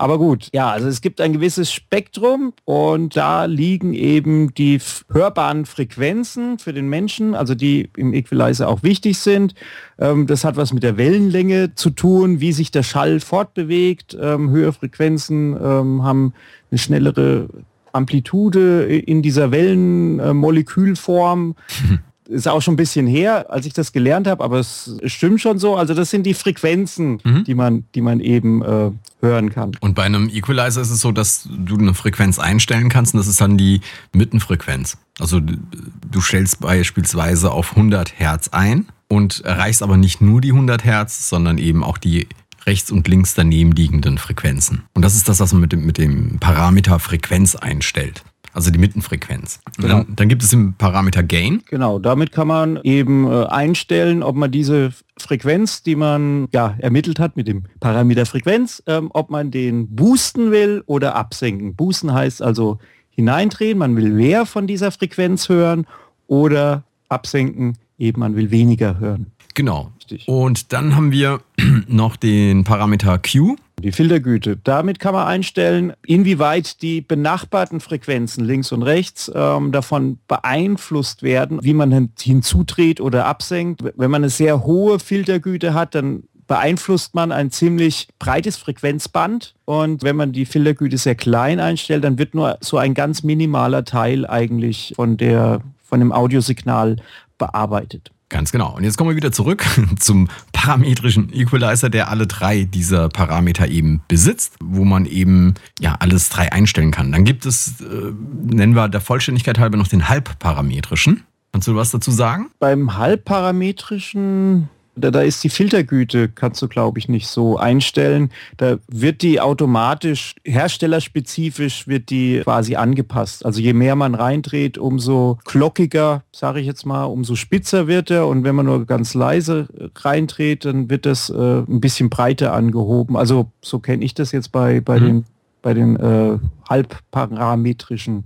Aber 0.00 0.18
gut, 0.18 0.48
ja, 0.54 0.70
also 0.70 0.88
es 0.88 1.02
gibt 1.02 1.20
ein 1.20 1.34
gewisses 1.34 1.70
Spektrum 1.70 2.54
und 2.64 3.16
da 3.16 3.44
liegen 3.44 3.92
eben 3.92 4.54
die 4.54 4.80
hörbaren 5.12 5.66
Frequenzen 5.66 6.58
für 6.58 6.72
den 6.72 6.88
Menschen, 6.88 7.34
also 7.34 7.54
die 7.54 7.90
im 7.98 8.14
Equalizer 8.14 8.66
auch 8.66 8.82
wichtig 8.82 9.18
sind. 9.18 9.54
Ähm, 9.98 10.26
das 10.26 10.42
hat 10.42 10.56
was 10.56 10.72
mit 10.72 10.84
der 10.84 10.96
Wellenlänge 10.96 11.74
zu 11.74 11.90
tun, 11.90 12.40
wie 12.40 12.52
sich 12.52 12.70
der 12.70 12.82
Schall 12.82 13.20
fortbewegt. 13.20 14.16
Ähm, 14.18 14.48
höhere 14.48 14.72
Frequenzen 14.72 15.54
ähm, 15.62 16.02
haben 16.02 16.32
eine 16.70 16.78
schnellere 16.78 17.50
Amplitude 17.92 18.84
in 18.84 19.20
dieser 19.20 19.50
Wellenmolekülform. 19.50 21.56
ist 22.30 22.48
auch 22.48 22.62
schon 22.62 22.74
ein 22.74 22.76
bisschen 22.76 23.06
her, 23.06 23.46
als 23.50 23.66
ich 23.66 23.72
das 23.72 23.92
gelernt 23.92 24.26
habe, 24.26 24.42
aber 24.42 24.58
es 24.58 24.96
stimmt 25.04 25.40
schon 25.40 25.58
so. 25.58 25.76
Also 25.76 25.94
das 25.94 26.10
sind 26.10 26.24
die 26.24 26.34
Frequenzen, 26.34 27.20
mhm. 27.24 27.44
die 27.44 27.54
man, 27.54 27.84
die 27.94 28.00
man 28.00 28.20
eben 28.20 28.62
äh, 28.62 28.90
hören 29.20 29.50
kann. 29.50 29.72
Und 29.80 29.94
bei 29.94 30.04
einem 30.04 30.28
Equalizer 30.28 30.80
ist 30.80 30.90
es 30.90 31.00
so, 31.00 31.12
dass 31.12 31.48
du 31.50 31.76
eine 31.76 31.94
Frequenz 31.94 32.38
einstellen 32.38 32.88
kannst 32.88 33.14
und 33.14 33.18
das 33.18 33.26
ist 33.26 33.40
dann 33.40 33.58
die 33.58 33.80
Mittenfrequenz. 34.12 34.96
Also 35.18 35.40
du 35.40 36.20
stellst 36.20 36.60
beispielsweise 36.60 37.50
auf 37.50 37.72
100 37.72 38.18
Hertz 38.18 38.48
ein 38.48 38.86
und 39.08 39.40
erreichst 39.40 39.82
aber 39.82 39.96
nicht 39.96 40.20
nur 40.20 40.40
die 40.40 40.52
100 40.52 40.84
Hertz, 40.84 41.28
sondern 41.28 41.58
eben 41.58 41.82
auch 41.82 41.98
die 41.98 42.28
rechts 42.66 42.90
und 42.90 43.08
links 43.08 43.34
daneben 43.34 43.72
liegenden 43.72 44.18
Frequenzen. 44.18 44.84
Und 44.94 45.04
das 45.04 45.16
ist 45.16 45.28
das, 45.28 45.40
was 45.40 45.52
man 45.52 45.62
mit 45.62 45.72
dem, 45.72 45.84
mit 45.84 45.98
dem 45.98 46.38
Parameter 46.38 46.98
Frequenz 46.98 47.56
einstellt 47.56 48.22
also 48.52 48.70
die 48.70 48.78
Mittenfrequenz. 48.78 49.60
Genau. 49.76 49.88
Dann, 49.88 50.16
dann, 50.16 50.28
gibt 50.28 50.42
es 50.42 50.50
den 50.50 50.74
Parameter 50.74 51.22
Gain. 51.22 51.62
Genau, 51.68 51.98
damit 51.98 52.32
kann 52.32 52.48
man 52.48 52.80
eben 52.82 53.30
äh, 53.30 53.46
einstellen, 53.46 54.22
ob 54.22 54.36
man 54.36 54.50
diese 54.50 54.92
Frequenz, 55.16 55.82
die 55.82 55.96
man 55.96 56.48
ja 56.52 56.74
ermittelt 56.78 57.18
hat 57.18 57.36
mit 57.36 57.48
dem 57.48 57.64
Parameter 57.80 58.26
Frequenz, 58.26 58.82
ähm, 58.86 59.10
ob 59.12 59.30
man 59.30 59.50
den 59.50 59.94
boosten 59.94 60.50
will 60.50 60.82
oder 60.86 61.14
absenken. 61.14 61.74
Boosten 61.74 62.12
heißt 62.12 62.42
also 62.42 62.78
hineindrehen, 63.10 63.78
man 63.78 63.96
will 63.96 64.10
mehr 64.10 64.46
von 64.46 64.66
dieser 64.66 64.90
Frequenz 64.90 65.48
hören 65.48 65.86
oder 66.26 66.84
absenken, 67.08 67.76
eben 67.98 68.20
man 68.20 68.36
will 68.36 68.50
weniger 68.50 68.98
hören. 68.98 69.32
Genau. 69.54 69.90
Richtig. 69.98 70.28
Und 70.28 70.72
dann 70.72 70.96
haben 70.96 71.12
wir 71.12 71.40
noch 71.86 72.16
den 72.16 72.64
Parameter 72.64 73.18
Q. 73.18 73.56
Die 73.82 73.92
Filtergüte. 73.92 74.56
Damit 74.62 74.98
kann 74.98 75.14
man 75.14 75.26
einstellen, 75.26 75.92
inwieweit 76.04 76.82
die 76.82 77.00
benachbarten 77.00 77.80
Frequenzen 77.80 78.44
links 78.44 78.72
und 78.72 78.82
rechts 78.82 79.30
ähm, 79.34 79.72
davon 79.72 80.18
beeinflusst 80.28 81.22
werden, 81.22 81.60
wie 81.62 81.74
man 81.74 82.10
hinzudreht 82.18 83.00
oder 83.00 83.26
absenkt. 83.26 83.82
Wenn 83.82 84.10
man 84.10 84.22
eine 84.22 84.30
sehr 84.30 84.64
hohe 84.64 84.98
Filtergüte 84.98 85.74
hat, 85.74 85.94
dann 85.94 86.24
beeinflusst 86.46 87.14
man 87.14 87.30
ein 87.30 87.52
ziemlich 87.52 88.08
breites 88.18 88.56
Frequenzband 88.56 89.54
und 89.66 90.02
wenn 90.02 90.16
man 90.16 90.32
die 90.32 90.46
Filtergüte 90.46 90.98
sehr 90.98 91.14
klein 91.14 91.60
einstellt, 91.60 92.02
dann 92.02 92.18
wird 92.18 92.34
nur 92.34 92.58
so 92.60 92.76
ein 92.76 92.92
ganz 92.94 93.22
minimaler 93.22 93.84
Teil 93.84 94.26
eigentlich 94.26 94.92
von 94.96 95.16
der 95.16 95.60
von 95.80 96.00
dem 96.00 96.10
Audiosignal 96.10 96.96
bearbeitet. 97.38 98.10
Ganz 98.30 98.52
genau. 98.52 98.76
Und 98.76 98.84
jetzt 98.84 98.96
kommen 98.96 99.10
wir 99.10 99.16
wieder 99.16 99.32
zurück 99.32 99.64
zum 99.98 100.28
parametrischen 100.52 101.32
Equalizer, 101.34 101.90
der 101.90 102.08
alle 102.08 102.26
drei 102.26 102.62
dieser 102.62 103.08
Parameter 103.08 103.68
eben 103.68 104.02
besitzt, 104.08 104.54
wo 104.62 104.84
man 104.84 105.04
eben 105.04 105.54
ja 105.80 105.96
alles 105.98 106.28
drei 106.28 106.52
einstellen 106.52 106.92
kann. 106.92 107.12
Dann 107.12 107.24
gibt 107.24 107.44
es, 107.44 107.80
äh, 107.80 108.12
nennen 108.44 108.74
wir 108.74 108.88
der 108.88 109.00
Vollständigkeit 109.00 109.58
halber 109.58 109.76
noch 109.76 109.88
den 109.88 110.08
halbparametrischen. 110.08 111.24
Kannst 111.52 111.66
du 111.66 111.74
was 111.74 111.90
dazu 111.90 112.12
sagen? 112.12 112.50
Beim 112.60 112.96
halbparametrischen 112.96 114.68
da, 114.96 115.10
da 115.10 115.22
ist 115.22 115.42
die 115.44 115.48
Filtergüte, 115.48 116.28
kannst 116.28 116.60
du 116.62 116.68
glaube 116.68 116.98
ich 116.98 117.08
nicht 117.08 117.28
so 117.28 117.56
einstellen. 117.56 118.30
Da 118.56 118.78
wird 118.88 119.22
die 119.22 119.40
automatisch, 119.40 120.34
herstellerspezifisch 120.44 121.86
wird 121.86 122.10
die 122.10 122.40
quasi 122.42 122.76
angepasst. 122.76 123.44
Also 123.44 123.60
je 123.60 123.72
mehr 123.72 123.96
man 123.96 124.14
reindreht, 124.14 124.78
umso 124.78 125.38
glockiger, 125.44 126.22
sage 126.32 126.60
ich 126.60 126.66
jetzt 126.66 126.86
mal, 126.86 127.04
umso 127.04 127.36
spitzer 127.36 127.86
wird 127.86 128.10
er. 128.10 128.26
Und 128.26 128.44
wenn 128.44 128.54
man 128.54 128.66
nur 128.66 128.86
ganz 128.86 129.14
leise 129.14 129.68
reindreht, 129.96 130.64
dann 130.64 130.90
wird 130.90 131.06
das 131.06 131.30
äh, 131.30 131.60
ein 131.60 131.80
bisschen 131.80 132.10
breiter 132.10 132.52
angehoben. 132.52 133.16
Also 133.16 133.50
so 133.62 133.78
kenne 133.78 134.04
ich 134.04 134.14
das 134.14 134.32
jetzt 134.32 134.52
bei, 134.52 134.80
bei 134.80 134.98
mhm. 134.98 135.04
den, 135.04 135.24
bei 135.62 135.74
den 135.74 135.96
äh, 135.96 136.38
halbparametrischen 136.68 138.24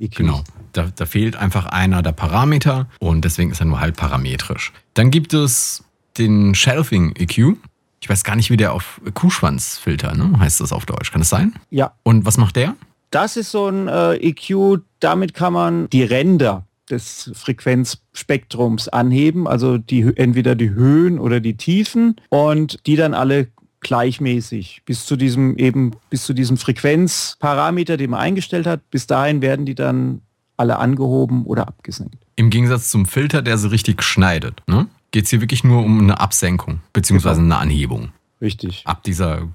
EQs. 0.00 0.16
Genau. 0.16 0.42
Da, 0.72 0.90
da, 0.94 1.06
fehlt 1.06 1.36
einfach 1.36 1.66
einer 1.66 2.02
der 2.02 2.12
Parameter 2.12 2.86
und 2.98 3.24
deswegen 3.24 3.50
ist 3.50 3.60
er 3.60 3.66
nur 3.66 3.80
halbparametrisch. 3.80 4.72
Dann 4.92 5.10
gibt 5.10 5.32
es 5.32 5.85
den 6.18 6.54
Shelving 6.54 7.14
EQ. 7.16 7.56
Ich 8.00 8.08
weiß 8.08 8.24
gar 8.24 8.36
nicht, 8.36 8.50
wie 8.50 8.56
der 8.56 8.72
auf 8.72 9.00
Kuhschwanzfilter, 9.14 10.14
ne? 10.14 10.38
heißt 10.38 10.60
das 10.60 10.72
auf 10.72 10.86
Deutsch. 10.86 11.10
Kann 11.10 11.20
das 11.20 11.28
sein? 11.28 11.54
Ja. 11.70 11.92
Und 12.02 12.24
was 12.24 12.36
macht 12.36 12.56
der? 12.56 12.76
Das 13.10 13.36
ist 13.36 13.50
so 13.50 13.68
ein 13.68 13.88
äh, 13.88 14.16
EQ, 14.16 14.80
damit 15.00 15.34
kann 15.34 15.52
man 15.52 15.88
die 15.90 16.02
Ränder 16.02 16.66
des 16.90 17.30
Frequenzspektrums 17.34 18.88
anheben, 18.88 19.48
also 19.48 19.78
die, 19.78 20.12
entweder 20.16 20.54
die 20.54 20.70
Höhen 20.70 21.18
oder 21.18 21.40
die 21.40 21.56
Tiefen 21.56 22.16
und 22.28 22.78
die 22.86 22.96
dann 22.96 23.14
alle 23.14 23.48
gleichmäßig 23.80 24.82
bis 24.84 25.04
zu 25.04 25.16
diesem 25.16 25.56
eben 25.58 25.92
bis 26.10 26.24
zu 26.24 26.32
diesem 26.32 26.56
Frequenzparameter, 26.56 27.96
den 27.96 28.10
man 28.10 28.20
eingestellt 28.20 28.66
hat. 28.66 28.88
Bis 28.90 29.06
dahin 29.06 29.42
werden 29.42 29.66
die 29.66 29.74
dann 29.74 30.22
alle 30.56 30.78
angehoben 30.78 31.44
oder 31.44 31.68
abgesenkt. 31.68 32.16
Im 32.36 32.50
Gegensatz 32.50 32.90
zum 32.90 33.06
Filter, 33.06 33.42
der 33.42 33.58
sie 33.58 33.70
richtig 33.70 34.02
schneidet, 34.02 34.62
ne? 34.66 34.86
Geht 35.16 35.24
es 35.24 35.30
hier 35.30 35.40
wirklich 35.40 35.64
nur 35.64 35.82
um 35.82 35.98
eine 35.98 36.20
Absenkung 36.20 36.80
beziehungsweise 36.92 37.40
Genau. 37.40 37.54
eine 37.54 37.62
Anhebung. 37.62 38.12
Richtig. 38.42 38.82
Ab 38.84 39.02
dieser 39.02 39.48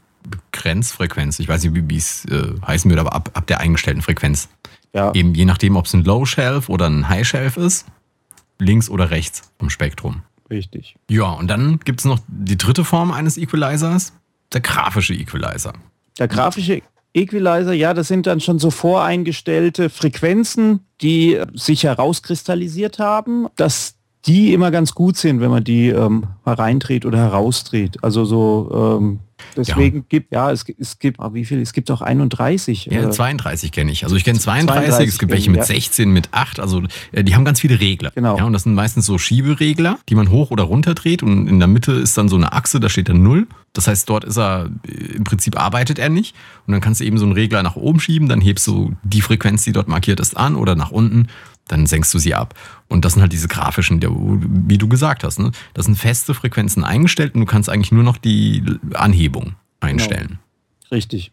Grenzfrequenz, 0.52 1.40
ich 1.40 1.48
weiß 1.48 1.64
nicht, 1.64 1.88
wie 1.88 1.98
es 1.98 2.26
äh, 2.26 2.56
heißen 2.66 2.90
wird, 2.90 3.00
aber 3.00 3.14
ab, 3.14 3.30
ab 3.36 3.46
der 3.46 3.60
eingestellten 3.60 4.02
Frequenz. 4.02 4.50
Ja. 4.92 5.14
Eben 5.14 5.36
je 5.36 5.46
nachdem, 5.46 5.76
ob 5.76 5.86
es 5.86 5.94
ein 5.94 6.04
Low 6.04 6.26
Shelf 6.26 6.68
oder 6.68 6.88
ein 6.90 7.08
High 7.10 7.28
Shelf 7.28 7.58
ist, 7.58 7.86
links 8.58 8.90
oder 8.90 9.12
rechts 9.12 9.52
vom 9.60 9.70
Spektrum. 9.70 10.24
Richtig. 10.50 10.96
Ja, 11.12 11.30
und 11.30 11.48
dann 11.48 11.80
gibt 11.82 12.00
es 12.00 12.06
noch 12.06 12.18
die 12.28 12.58
dritte 12.58 12.84
Form 12.84 13.12
eines 13.12 13.38
Equalizers, 13.38 14.14
der 14.54 14.62
grafische 14.62 15.14
Equalizer. 15.14 15.74
Der 16.18 16.28
grafische 16.28 16.82
Equalizer, 17.14 17.74
ja, 17.74 17.94
das 17.94 18.08
sind 18.08 18.26
dann 18.26 18.40
schon 18.40 18.58
so 18.58 18.72
voreingestellte 18.72 19.92
Frequenzen, 19.92 20.88
die 21.02 21.40
sich 21.54 21.84
herauskristallisiert 21.84 22.98
haben, 22.98 23.46
dass 23.56 24.01
die 24.26 24.54
immer 24.54 24.70
ganz 24.70 24.94
gut 24.94 25.18
sind, 25.18 25.42
wenn 25.42 25.50
man 25.50 25.64
die 25.64 25.90
ähm, 25.90 26.26
hereindreht 26.44 27.06
oder 27.06 27.18
herausdreht. 27.18 28.04
Also 28.04 28.24
so 28.24 29.00
ähm, 29.00 29.20
deswegen 29.58 30.06
gibt 30.10 30.32
ja 30.32 30.52
es, 30.52 30.64
es 30.78 31.00
gibt 31.00 31.20
ah, 31.20 31.34
wie 31.34 31.44
viel? 31.44 31.60
Es 31.60 31.74
gibt 31.74 31.90
auch 31.90 32.02
31. 32.02 32.86
Ja, 32.86 33.08
äh, 33.08 33.10
32 33.10 33.72
kenne 33.72 33.92
ich. 33.92 34.04
Also 34.04 34.16
ich 34.16 34.24
kenne 34.24 34.38
32, 34.38 34.90
32 34.90 35.08
es 35.08 35.20
gibt 35.20 35.32
welche 35.32 35.50
mit 35.50 35.62
ja. 35.62 35.66
16, 35.66 36.12
mit 36.12 36.30
8. 36.34 36.60
Also 36.60 36.84
äh, 37.12 37.24
die 37.24 37.34
haben 37.34 37.46
ganz 37.46 37.60
viele 37.60 37.80
Regler. 37.80 38.12
Genau. 38.14 38.38
Ja, 38.38 38.44
und 38.44 38.54
das 38.54 38.64
sind 38.64 38.76
meistens 38.76 39.08
so 39.08 39.18
Schieberegler, 39.18 39.98
die 40.08 40.16
man 40.16 40.30
hoch 40.30 40.52
oder 40.52 40.64
runter 40.64 40.94
dreht. 40.94 41.24
Und 41.24 41.48
in 41.48 41.58
der 41.58 41.68
Mitte 41.68 41.94
ist 41.94 42.16
dann 42.16 42.30
so 42.30 42.36
eine 42.36 42.54
Achse, 42.54 42.80
da 42.80 42.90
steht 42.90 43.10
dann 43.10 43.24
0. 43.24 43.48
Das 43.74 43.88
heißt, 43.88 44.08
dort 44.08 44.24
ist 44.24 44.38
er, 44.38 44.70
äh, 44.88 44.92
im 45.16 45.24
Prinzip 45.24 45.60
arbeitet 45.60 45.98
er 45.98 46.10
nicht. 46.10 46.36
Und 46.68 46.74
dann 46.74 46.82
kannst 46.82 47.02
du 47.02 47.06
eben 47.06 47.18
so 47.18 47.26
einen 47.26 47.34
Regler 47.34 47.64
nach 47.64 47.76
oben 47.76 48.00
schieben, 48.00 48.30
dann 48.30 48.42
hebst 48.42 48.68
du 48.68 48.94
die 49.04 49.22
Frequenz, 49.22 49.64
die 49.64 49.72
dort 49.72 49.88
markiert 49.88 50.20
ist, 50.20 50.38
an 50.38 50.56
oder 50.56 50.76
nach 50.76 50.92
unten. 50.92 51.28
Dann 51.72 51.86
senkst 51.86 52.14
du 52.14 52.20
sie 52.20 52.36
ab. 52.36 52.54
Und 52.90 53.06
das 53.06 53.14
sind 53.14 53.22
halt 53.22 53.32
diese 53.32 53.48
grafischen, 53.48 54.02
wie 54.68 54.78
du 54.78 54.90
gesagt 54.90 55.24
hast. 55.24 55.40
Ne? 55.40 55.52
Das 55.74 55.86
sind 55.86 55.96
feste 55.96 56.34
Frequenzen 56.34 56.84
eingestellt 56.84 57.34
und 57.34 57.40
du 57.40 57.46
kannst 57.46 57.70
eigentlich 57.70 57.94
nur 57.94 58.04
noch 58.04 58.18
die 58.18 58.64
Anhebung 58.94 59.56
einstellen. 59.80 60.40
richtig. 60.92 61.32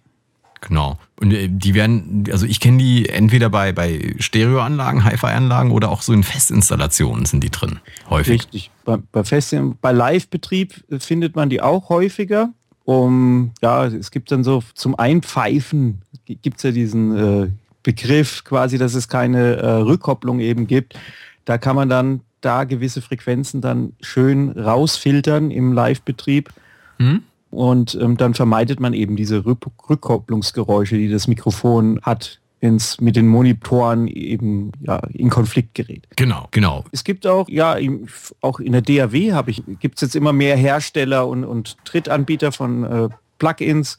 Genau. 0.61 0.99
Und 1.21 1.33
äh, 1.33 1.49
die 1.49 1.75
werden, 1.75 2.25
also 2.33 2.45
ich 2.45 2.59
kenne 2.59 2.79
die 2.79 3.09
entweder 3.09 3.49
bei, 3.49 3.73
bei 3.73 4.15
Stereoanlagen, 4.19 5.05
Hi-Fi-Anlagen 5.05 5.71
oder 5.71 5.89
auch 5.89 6.03
so 6.03 6.13
in 6.13 6.25
Festinstallationen 6.25 7.27
sind 7.27 7.45
die 7.45 7.51
drin. 7.51 7.79
Häufig. 8.11 8.43
Richtig. 8.43 8.71
Bei, 8.85 8.97
bei, 8.97 9.23
Fest 9.23 9.55
bei 9.81 9.93
Live-Betrieb 9.93 10.85
äh, 10.91 10.99
findet 10.99 11.37
man 11.37 11.49
die 11.49 11.61
auch 11.61 11.89
häufiger. 11.89 12.53
Um, 12.85 13.53
ja, 13.61 13.85
es 13.87 14.11
gibt 14.11 14.33
dann 14.33 14.43
so 14.43 14.63
zum 14.75 14.99
Einpfeifen 14.99 16.01
gibt 16.25 16.57
es 16.57 16.63
ja 16.63 16.71
diesen 16.71 17.17
äh, 17.17 17.51
Begriff 17.83 18.45
quasi, 18.45 18.79
dass 18.79 18.95
es 18.95 19.09
keine 19.09 19.57
äh, 19.57 19.67
Rückkopplung 19.67 20.41
eben 20.41 20.67
gibt. 20.67 20.99
Da 21.45 21.59
kann 21.59 21.77
man 21.77 21.89
dann 21.89 22.21
da 22.41 22.65
gewisse 22.65 23.01
Frequenzen 23.03 23.61
dann 23.61 23.93
schön 24.01 24.51
rausfiltern 24.51 25.51
im 25.51 25.73
Live-Betrieb. 25.73 26.51
Hm? 26.99 27.23
Und 27.51 27.99
ähm, 28.01 28.17
dann 28.17 28.35
vermeidet 28.35 28.79
man 28.79 28.93
eben 28.93 29.17
diese 29.17 29.45
Rück 29.47 29.67
Rückkopplungsgeräusche, 29.89 30.97
die 30.97 31.09
das 31.09 31.27
Mikrofon 31.29 31.99
hat, 32.03 32.41
wenn 32.61 32.77
es 32.77 33.01
mit 33.01 33.17
den 33.17 33.27
Monitoren 33.29 34.07
eben 34.09 34.73
ja, 34.81 34.97
in 35.13 35.31
Konflikt 35.31 35.75
gerät. 35.75 36.07
Genau, 36.17 36.49
genau. 36.51 36.85
Es 36.93 37.05
gibt 37.05 37.27
auch, 37.27 37.49
ja, 37.49 37.75
im- 37.75 38.07
auch 38.41 38.61
in 38.61 38.73
der 38.73 38.83
DAW 38.83 39.33
habe 39.33 39.51
ich, 39.51 39.63
gibt 39.81 39.97
es 39.97 40.03
jetzt 40.03 40.17
immer 40.17 40.33
mehr 40.33 40.57
Hersteller 40.57 41.27
und, 41.27 41.45
und 41.45 41.77
Drittanbieter 41.85 42.53
von 42.53 42.85
äh, 42.85 43.09
Plugins, 43.39 43.99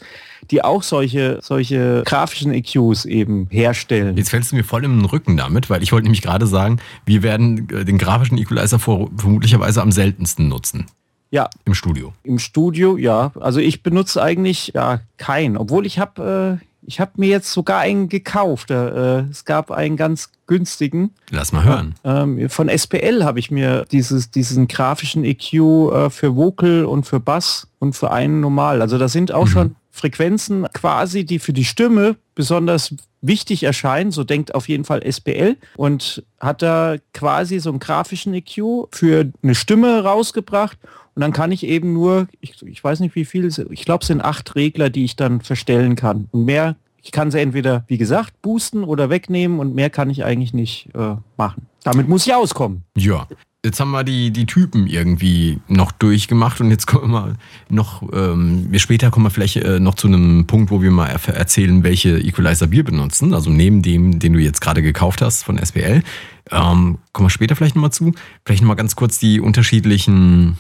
die 0.52 0.64
auch 0.64 0.84
solche, 0.84 1.40
solche 1.42 2.04
grafischen 2.06 2.54
EQs 2.54 3.06
eben 3.06 3.48
herstellen. 3.50 4.18
Jetzt 4.18 4.30
fällst 4.30 4.52
du 4.52 4.56
mir 4.56 4.64
voll 4.64 4.84
im 4.86 5.04
Rücken 5.06 5.38
damit, 5.38 5.70
weil 5.70 5.82
ich 5.84 5.92
wollte 5.92 6.04
nämlich 6.06 6.22
gerade 6.22 6.48
sagen, 6.48 6.80
wir 7.06 7.24
werden 7.24 7.68
äh, 7.70 7.86
den 7.86 7.98
grafischen 7.98 8.38
Equalizer 8.38 8.80
vor, 8.80 9.10
vermutlicherweise 9.16 9.82
am 9.82 9.92
seltensten 9.92 10.48
nutzen 10.48 10.86
Ja, 11.32 11.50
im 11.66 11.74
Studio. 11.74 12.14
im 12.24 12.40
Studio, 12.40 12.98
ja. 12.98 13.32
Also 13.40 13.60
ich 13.60 13.84
benutze 13.84 14.22
eigentlich 14.22 14.72
ja 14.74 15.00
keinen, 15.18 15.58
obwohl 15.58 15.86
ich 15.86 16.00
habe 16.00 16.60
äh, 16.62 16.66
ich 16.90 17.00
habe 17.00 17.12
mir 17.18 17.30
jetzt 17.30 17.54
sogar 17.54 17.82
einen 17.82 18.10
gekauft. 18.10 18.72
Äh, 18.72 19.20
es 19.30 19.46
gab 19.46 19.70
einen 19.70 19.96
ganz 19.96 20.32
günstigen. 20.48 21.12
Lass 21.30 21.52
mal 21.52 21.64
hören. 21.64 21.94
Ähm, 22.04 22.50
von 22.50 22.68
SPL 22.68 23.24
habe 23.24 23.38
ich 23.38 23.52
mir 23.52 23.86
dieses, 23.92 24.32
diesen 24.32 24.68
grafischen 24.68 25.24
EQ 25.24 25.54
äh, 25.54 26.10
für 26.10 26.36
Vocal 26.36 26.86
und 26.86 27.06
für 27.06 27.20
Bass 27.20 27.68
und 27.78 27.96
für 27.96 28.10
einen 28.10 28.40
normal. 28.40 28.82
Also 28.82 28.98
da 28.98 29.08
sind 29.08 29.32
auch 29.32 29.46
schon 29.46 29.76
Frequenzen 29.92 30.66
quasi, 30.74 31.26
die 31.26 31.38
für 31.38 31.54
die 31.54 31.64
Stimme 31.64 32.16
besonders 32.34 32.96
wichtig 33.22 33.64
erscheinen. 33.64 34.10
So 34.10 34.24
denkt 34.24 34.56
auf 34.56 34.68
jeden 34.68 34.84
Fall 34.84 35.04
SPL 35.04 35.58
und 35.76 36.24
hat 36.40 36.64
da 36.64 36.96
quasi 37.14 37.60
so 37.60 37.70
einen 37.70 37.80
grafischen 37.80 38.34
EQ 38.34 38.88
für 38.92 39.32
eine 39.44 39.54
Stimme 39.54 40.04
rausgebracht. 40.04 40.80
Und 41.20 41.24
dann 41.24 41.34
kann 41.34 41.52
ich 41.52 41.66
eben 41.66 41.92
nur, 41.92 42.30
ich, 42.40 42.54
ich 42.66 42.82
weiß 42.82 43.02
nicht 43.02 43.14
wie 43.14 43.26
viel, 43.26 43.46
ich 43.72 43.84
glaube 43.84 44.04
es 44.04 44.08
sind 44.08 44.22
acht 44.22 44.56
Regler, 44.56 44.90
die 44.90 45.04
ich 45.04 45.18
dann 45.18 45.42
verstellen 45.42 45.98
kann. 45.98 46.30
Und 46.32 46.46
mehr, 46.46 46.78
ich 47.04 47.12
kann 47.12 47.30
sie 47.30 47.42
entweder, 47.42 47.84
wie 47.88 47.98
gesagt, 47.98 48.42
boosten 48.42 48.86
oder 48.86 49.10
wegnehmen 49.10 49.60
und 49.60 49.76
mehr 49.76 49.90
kann 49.90 50.10
ich 50.10 50.24
eigentlich 50.24 50.54
nicht 50.54 50.88
äh, 50.96 51.16
machen. 51.36 51.66
Damit 51.84 52.08
muss 52.08 52.26
ich 52.26 52.34
auskommen. 52.34 52.84
Ja. 52.96 53.28
Jetzt 53.66 53.82
haben 53.82 53.92
wir 53.92 54.06
die, 54.06 54.32
die 54.32 54.46
Typen 54.46 54.88
irgendwie 54.88 55.60
noch 55.68 55.92
durchgemacht 55.92 56.62
und 56.62 56.72
jetzt 56.72 56.88
kommen 56.88 57.12
wir 57.12 57.36
noch, 57.68 58.02
ähm, 58.14 58.70
später 58.78 59.12
kommen 59.12 59.26
wir 59.26 59.30
vielleicht 59.30 59.58
äh, 59.58 59.82
noch 59.82 59.96
zu 59.96 60.08
einem 60.08 60.48
Punkt, 60.48 60.72
wo 60.72 60.82
wir 60.82 60.92
mal 60.92 61.10
erf- 61.14 61.34
erzählen, 61.34 61.84
welche 61.84 62.18
Equalizer 62.18 62.72
wir 62.72 62.86
benutzen. 62.86 63.34
Also 63.34 63.50
neben 63.50 63.82
dem, 63.82 64.20
den 64.20 64.32
du 64.32 64.40
jetzt 64.40 64.62
gerade 64.62 64.82
gekauft 64.82 65.22
hast 65.22 65.44
von 65.44 65.58
SPL. 65.58 66.02
Ähm, 66.50 67.00
kommen 67.12 67.26
wir 67.26 67.30
später 67.30 67.58
vielleicht 67.58 67.76
nochmal 67.76 67.92
zu. 67.92 68.14
Vielleicht 68.46 68.62
nochmal 68.62 68.78
ganz 68.78 68.96
kurz 68.96 69.20
die 69.20 69.42
unterschiedlichen, 69.42 70.58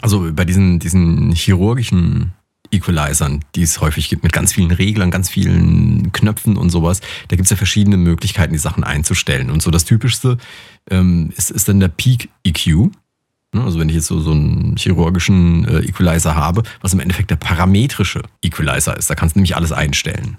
also 0.00 0.30
bei 0.32 0.44
diesen, 0.44 0.78
diesen 0.78 1.32
chirurgischen 1.32 2.32
Equalizern, 2.70 3.44
die 3.54 3.62
es 3.62 3.80
häufig 3.80 4.08
gibt, 4.08 4.22
mit 4.22 4.32
ganz 4.32 4.52
vielen 4.52 4.70
Reglern, 4.70 5.10
ganz 5.10 5.28
vielen 5.28 6.12
Knöpfen 6.12 6.56
und 6.56 6.70
sowas. 6.70 7.00
Da 7.28 7.36
gibt 7.36 7.46
es 7.46 7.50
ja 7.50 7.56
verschiedene 7.56 7.96
Möglichkeiten, 7.96 8.52
die 8.52 8.58
Sachen 8.58 8.84
einzustellen. 8.84 9.50
Und 9.50 9.62
so 9.62 9.70
das 9.70 9.84
Typischste 9.84 10.38
ähm, 10.90 11.32
ist, 11.36 11.50
ist 11.50 11.68
dann 11.68 11.80
der 11.80 11.88
Peak 11.88 12.28
EQ. 12.44 12.90
Ne, 13.52 13.64
Also 13.64 13.80
wenn 13.80 13.88
ich 13.88 13.96
jetzt 13.96 14.06
so, 14.06 14.20
so 14.20 14.30
einen 14.30 14.76
chirurgischen 14.76 15.66
äh, 15.66 15.80
Equalizer 15.80 16.36
habe, 16.36 16.62
was 16.80 16.92
im 16.92 17.00
Endeffekt 17.00 17.30
der 17.30 17.36
parametrische 17.36 18.22
Equalizer 18.42 18.96
ist. 18.96 19.10
Da 19.10 19.16
kannst 19.16 19.34
du 19.34 19.40
nämlich 19.40 19.56
alles 19.56 19.72
einstellen. 19.72 20.36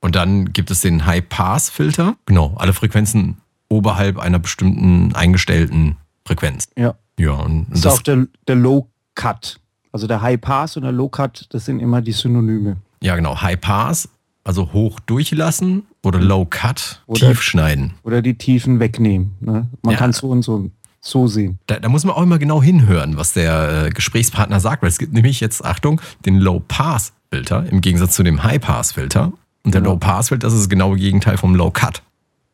Und 0.00 0.14
dann 0.14 0.52
gibt 0.52 0.70
es 0.70 0.80
den 0.82 1.04
High-Pass-Filter. 1.06 2.16
Genau, 2.26 2.54
alle 2.56 2.72
Frequenzen 2.72 3.38
oberhalb 3.68 4.18
einer 4.18 4.38
bestimmten 4.38 5.14
eingestellten 5.16 5.96
Frequenz. 6.24 6.68
Ja. 6.76 6.94
Ja, 7.18 7.32
und, 7.32 7.52
und 7.52 7.66
Das 7.70 7.78
ist 7.80 7.86
auch 7.86 8.02
der, 8.02 8.26
der 8.46 8.56
Low 8.56 8.88
Cut. 9.14 9.58
Also 9.92 10.06
der 10.06 10.20
High 10.20 10.40
Pass 10.40 10.76
und 10.76 10.82
der 10.82 10.92
Low 10.92 11.08
Cut, 11.08 11.46
das 11.50 11.64
sind 11.64 11.80
immer 11.80 12.02
die 12.02 12.12
Synonyme. 12.12 12.76
Ja, 13.02 13.16
genau. 13.16 13.40
High 13.40 13.60
Pass, 13.60 14.08
also 14.44 14.72
hoch 14.72 15.00
durchlassen 15.00 15.84
oder 16.04 16.20
Low 16.20 16.44
Cut, 16.44 17.02
Oder- 17.06 17.28
tief 17.28 17.42
schneiden. 17.42 17.94
Oder 18.02 18.20
die 18.22 18.36
Tiefen 18.36 18.78
wegnehmen. 18.80 19.34
Ne? 19.40 19.68
Man 19.82 19.92
Ja. 19.92 19.98
kann 19.98 20.12
so 20.12 20.28
und 20.28 20.42
so, 20.42 20.70
so 21.00 21.26
sehen. 21.26 21.58
Da, 21.66 21.78
da 21.78 21.88
muss 21.88 22.04
man 22.04 22.14
auch 22.14 22.22
immer 22.22 22.38
genau 22.38 22.62
hinhören, 22.62 23.16
was 23.16 23.32
der 23.32 23.86
äh, 23.86 23.90
Gesprächspartner 23.90 24.60
sagt, 24.60 24.82
weil 24.82 24.90
es 24.90 24.98
gibt 24.98 25.12
nämlich 25.14 25.40
jetzt, 25.40 25.64
Achtung, 25.64 26.00
den 26.26 26.38
Low 26.38 26.60
Pass 26.68 27.12
Filter 27.32 27.64
im 27.70 27.80
Gegensatz 27.80 28.14
zu 28.14 28.22
dem 28.22 28.44
High 28.44 28.60
Pass 28.60 28.92
Filter. 28.92 29.32
Und 29.64 29.72
der 29.74 29.80
Genau. 29.80 29.94
Low 29.94 29.98
Pass 29.98 30.28
Filter, 30.28 30.46
das 30.46 30.52
ist 30.54 30.60
das 30.60 30.68
genaue 30.68 30.96
Gegenteil 30.96 31.38
vom 31.38 31.54
Low 31.54 31.70
Cut. 31.70 32.02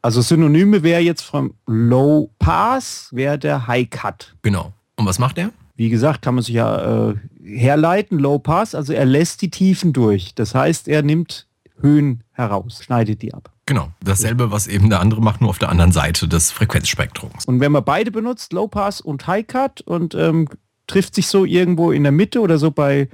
Also 0.03 0.21
Synonyme 0.21 0.83
wäre 0.83 1.01
jetzt 1.01 1.23
vom 1.23 1.55
Low 1.67 2.31
Pass, 2.41 3.09
wäre 3.13 3.39
der 3.39 3.69
High 3.69 3.89
Cut. 3.89 4.35
Genau. 4.43 4.73
Und 4.97 5.07
was 5.07 5.21
macht 5.21 5.39
er? 5.39 5.51
Wie 5.77 5.91
gesagt, 5.91 6.23
kann 6.23 6.35
man 6.35 6.43
sich 6.43 6.57
ja 6.57 7.11
äh, 7.11 7.15
herleiten, 7.45 8.19
Low 8.19 8.41
Pass, 8.41 8.75
also 8.75 8.93
er 8.93 9.05
lässt 9.05 9.43
die 9.43 9.51
Tiefen 9.51 9.93
durch. 9.93 10.35
Das 10.35 10.57
heißt, 10.57 10.89
er 10.89 11.03
nimmt 11.03 11.47
Höhen 11.81 12.25
heraus, 12.33 12.83
schneidet 12.83 13.23
die 13.23 13.33
ab. 13.33 13.51
Genau. 13.67 13.93
Dasselbe, 14.03 14.51
was 14.51 14.67
eben 14.67 14.91
der 14.91 15.01
andere 15.01 15.21
macht, 15.23 15.41
nur 15.41 15.51
auf 15.51 15.59
der 15.59 15.69
anderen 15.69 15.93
Seite 15.93 16.27
des 16.27 16.51
Frequenzspektrums. 16.51 17.45
Und 17.47 17.61
wenn 17.61 17.73
man 17.73 17.85
beide 17.85 18.11
benutzt, 18.11 18.53
Low 18.53 18.67
Pass 18.67 19.01
und 19.01 19.27
High 19.29 19.47
Cut 19.47 19.83
und 19.83 20.17
ähm, 20.17 20.49
trifft 20.89 21.15
sich 21.15 21.29
so 21.29 21.45
irgendwo 21.45 21.93
in 21.93 22.03
der 22.03 22.13
Mitte 22.13 22.41
oder 22.41 22.59
so 22.59 22.73
bei 22.73 23.09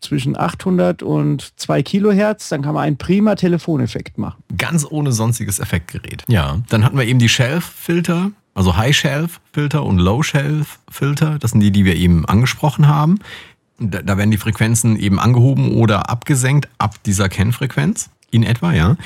zwischen 0.00 0.36
800 0.36 1.02
und 1.02 1.52
2 1.56 1.82
Kilohertz, 1.82 2.48
dann 2.48 2.62
kann 2.62 2.74
man 2.74 2.84
einen 2.84 2.96
prima 2.96 3.34
Telefoneffekt 3.34 4.18
machen. 4.18 4.42
Ganz 4.56 4.86
ohne 4.88 5.12
sonstiges 5.12 5.58
Effektgerät. 5.58 6.24
Ja. 6.28 6.58
Dann 6.68 6.84
hatten 6.84 6.96
wir 6.96 7.04
eben 7.04 7.18
die 7.18 7.28
Shelf-Filter, 7.28 8.30
also 8.54 8.76
High-Shelf-Filter 8.76 9.82
und 9.84 9.98
Low-Shelf-Filter. 9.98 11.38
Das 11.38 11.52
sind 11.52 11.60
die, 11.60 11.70
die 11.70 11.84
wir 11.84 11.96
eben 11.96 12.24
angesprochen 12.26 12.88
haben. 12.88 13.18
Da, 13.78 14.02
da 14.02 14.16
werden 14.16 14.30
die 14.30 14.38
Frequenzen 14.38 14.96
eben 14.96 15.18
angehoben 15.18 15.72
oder 15.72 16.08
abgesenkt 16.08 16.68
ab 16.78 16.96
dieser 17.04 17.28
Kennfrequenz 17.28 18.10
in 18.30 18.42
etwa, 18.42 18.72
ja. 18.72 18.96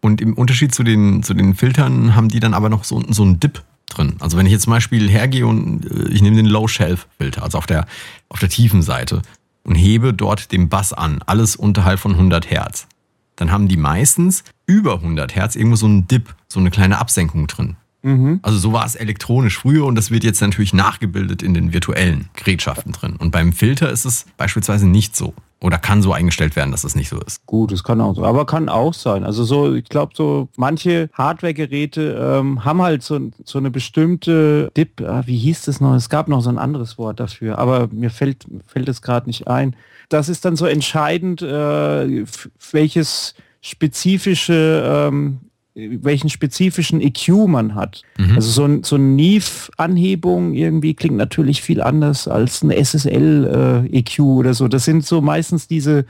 Und 0.00 0.20
im 0.20 0.34
Unterschied 0.34 0.74
zu 0.74 0.82
den, 0.82 1.22
zu 1.22 1.34
den 1.34 1.54
Filtern 1.54 2.14
haben 2.14 2.28
die 2.28 2.40
dann 2.40 2.54
aber 2.54 2.70
noch 2.70 2.84
so, 2.84 3.02
so 3.10 3.22
einen 3.22 3.38
Dip 3.38 3.62
drin. 3.90 4.16
Also 4.20 4.36
wenn 4.36 4.46
ich 4.46 4.52
jetzt 4.52 4.62
zum 4.62 4.72
Beispiel 4.72 5.10
hergehe 5.10 5.46
und 5.46 5.84
äh, 5.84 6.08
ich 6.08 6.22
nehme 6.22 6.36
den 6.36 6.46
Low-Shelf-Filter, 6.46 7.42
also 7.42 7.58
auf 7.58 7.66
der, 7.66 7.86
auf 8.28 8.40
der 8.40 8.48
tiefen 8.48 8.82
Seite 8.82 9.22
und 9.70 9.76
hebe 9.76 10.12
dort 10.12 10.50
den 10.50 10.68
Bass 10.68 10.92
an, 10.92 11.22
alles 11.26 11.54
unterhalb 11.54 12.00
von 12.00 12.10
100 12.10 12.50
Hertz, 12.50 12.88
dann 13.36 13.52
haben 13.52 13.68
die 13.68 13.76
meistens 13.76 14.42
über 14.66 14.94
100 14.94 15.36
Hertz 15.36 15.54
irgendwo 15.54 15.76
so 15.76 15.86
einen 15.86 16.08
Dip, 16.08 16.34
so 16.48 16.58
eine 16.58 16.72
kleine 16.72 16.98
Absenkung 16.98 17.46
drin. 17.46 17.76
Mhm. 18.02 18.40
Also 18.42 18.58
so 18.58 18.72
war 18.72 18.86
es 18.86 18.94
elektronisch 18.94 19.58
früher 19.58 19.84
und 19.84 19.94
das 19.94 20.10
wird 20.10 20.24
jetzt 20.24 20.40
natürlich 20.40 20.72
nachgebildet 20.72 21.42
in 21.42 21.54
den 21.54 21.72
virtuellen 21.72 22.28
Gerätschaften 22.34 22.92
drin. 22.92 23.16
Und 23.16 23.30
beim 23.30 23.52
Filter 23.52 23.90
ist 23.90 24.04
es 24.04 24.26
beispielsweise 24.36 24.86
nicht 24.86 25.16
so. 25.16 25.34
Oder 25.62 25.76
kann 25.76 26.00
so 26.00 26.14
eingestellt 26.14 26.56
werden, 26.56 26.70
dass 26.70 26.84
es 26.84 26.94
nicht 26.94 27.10
so 27.10 27.20
ist. 27.20 27.44
Gut, 27.44 27.70
es 27.70 27.84
kann 27.84 28.00
auch 28.00 28.14
so, 28.14 28.24
aber 28.24 28.46
kann 28.46 28.70
auch 28.70 28.94
sein. 28.94 29.24
Also 29.24 29.44
so, 29.44 29.74
ich 29.74 29.84
glaube, 29.84 30.12
so 30.16 30.48
manche 30.56 31.10
Hardware-Geräte 31.12 32.38
ähm, 32.40 32.64
haben 32.64 32.80
halt 32.80 33.02
so, 33.02 33.30
so 33.44 33.58
eine 33.58 33.70
bestimmte 33.70 34.70
Dip, 34.74 35.02
ah, 35.02 35.22
wie 35.26 35.36
hieß 35.36 35.62
das 35.62 35.82
noch? 35.82 35.94
Es 35.94 36.08
gab 36.08 36.28
noch 36.28 36.40
so 36.40 36.48
ein 36.48 36.56
anderes 36.56 36.96
Wort 36.96 37.20
dafür, 37.20 37.58
aber 37.58 37.88
mir 37.92 38.08
fällt, 38.08 38.46
fällt 38.66 38.88
es 38.88 39.02
gerade 39.02 39.26
nicht 39.26 39.48
ein. 39.48 39.76
Das 40.08 40.30
ist 40.30 40.46
dann 40.46 40.56
so 40.56 40.64
entscheidend, 40.64 41.42
äh, 41.42 42.24
welches 42.72 43.34
spezifische 43.60 45.08
ähm, 45.10 45.40
welchen 45.74 46.28
spezifischen 46.28 47.00
EQ 47.00 47.46
man 47.46 47.74
hat. 47.74 48.02
Mhm. 48.18 48.34
Also 48.34 48.50
so, 48.50 48.64
ein, 48.64 48.82
so 48.82 48.96
eine 48.96 49.04
Neve-Anhebung 49.04 50.54
irgendwie 50.54 50.94
klingt 50.94 51.16
natürlich 51.16 51.62
viel 51.62 51.80
anders 51.80 52.26
als 52.26 52.62
ein 52.62 52.70
SSL-EQ 52.70 54.18
äh, 54.18 54.22
oder 54.22 54.54
so. 54.54 54.68
Das 54.68 54.84
sind 54.84 55.04
so 55.06 55.20
meistens 55.20 55.68
diese, 55.68 56.06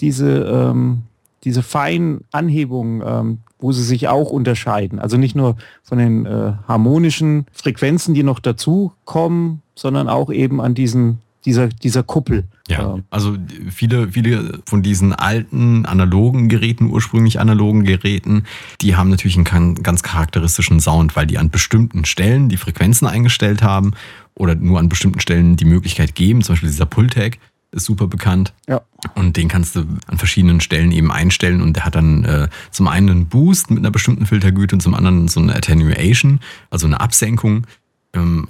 diese, 0.00 0.40
ähm, 0.42 1.02
diese 1.44 1.62
feinen 1.62 2.24
Anhebungen, 2.32 3.02
ähm, 3.06 3.38
wo 3.60 3.72
sie 3.72 3.84
sich 3.84 4.08
auch 4.08 4.30
unterscheiden. 4.30 4.98
Also 4.98 5.16
nicht 5.16 5.36
nur 5.36 5.56
von 5.82 5.98
den 5.98 6.26
äh, 6.26 6.52
harmonischen 6.66 7.46
Frequenzen, 7.52 8.14
die 8.14 8.22
noch 8.22 8.40
dazu 8.40 8.92
kommen, 9.04 9.62
sondern 9.74 10.08
auch 10.08 10.30
eben 10.32 10.60
an 10.60 10.74
diesen 10.74 11.20
dieser, 11.44 11.68
dieser 11.68 12.02
Kuppel. 12.02 12.44
Ja, 12.68 12.94
Ähm, 12.94 13.04
also 13.10 13.36
viele, 13.70 14.12
viele 14.12 14.60
von 14.66 14.82
diesen 14.82 15.12
alten 15.12 15.86
analogen 15.86 16.48
Geräten, 16.48 16.90
ursprünglich 16.90 17.40
analogen 17.40 17.84
Geräten, 17.84 18.44
die 18.80 18.96
haben 18.96 19.10
natürlich 19.10 19.36
einen 19.36 19.82
ganz 19.82 20.02
charakteristischen 20.02 20.80
Sound, 20.80 21.16
weil 21.16 21.26
die 21.26 21.38
an 21.38 21.50
bestimmten 21.50 22.04
Stellen 22.04 22.48
die 22.48 22.56
Frequenzen 22.56 23.06
eingestellt 23.06 23.62
haben 23.62 23.92
oder 24.34 24.54
nur 24.54 24.78
an 24.78 24.88
bestimmten 24.88 25.20
Stellen 25.20 25.56
die 25.56 25.64
Möglichkeit 25.64 26.14
geben. 26.14 26.42
Zum 26.42 26.54
Beispiel 26.54 26.70
dieser 26.70 26.86
Pultec 26.86 27.38
ist 27.70 27.84
super 27.84 28.06
bekannt. 28.06 28.54
Ja. 28.66 28.80
Und 29.14 29.36
den 29.36 29.48
kannst 29.48 29.76
du 29.76 29.84
an 30.06 30.18
verschiedenen 30.18 30.60
Stellen 30.60 30.92
eben 30.92 31.12
einstellen 31.12 31.60
und 31.60 31.76
der 31.76 31.84
hat 31.84 31.94
dann 31.94 32.24
äh, 32.24 32.48
zum 32.70 32.88
einen 32.88 33.10
einen 33.10 33.26
Boost 33.26 33.70
mit 33.70 33.80
einer 33.80 33.90
bestimmten 33.90 34.26
Filtergüte 34.26 34.76
und 34.76 34.80
zum 34.80 34.94
anderen 34.94 35.28
so 35.28 35.40
eine 35.40 35.54
Attenuation, 35.54 36.40
also 36.70 36.86
eine 36.86 37.00
Absenkung. 37.00 37.66
Ähm, 38.14 38.48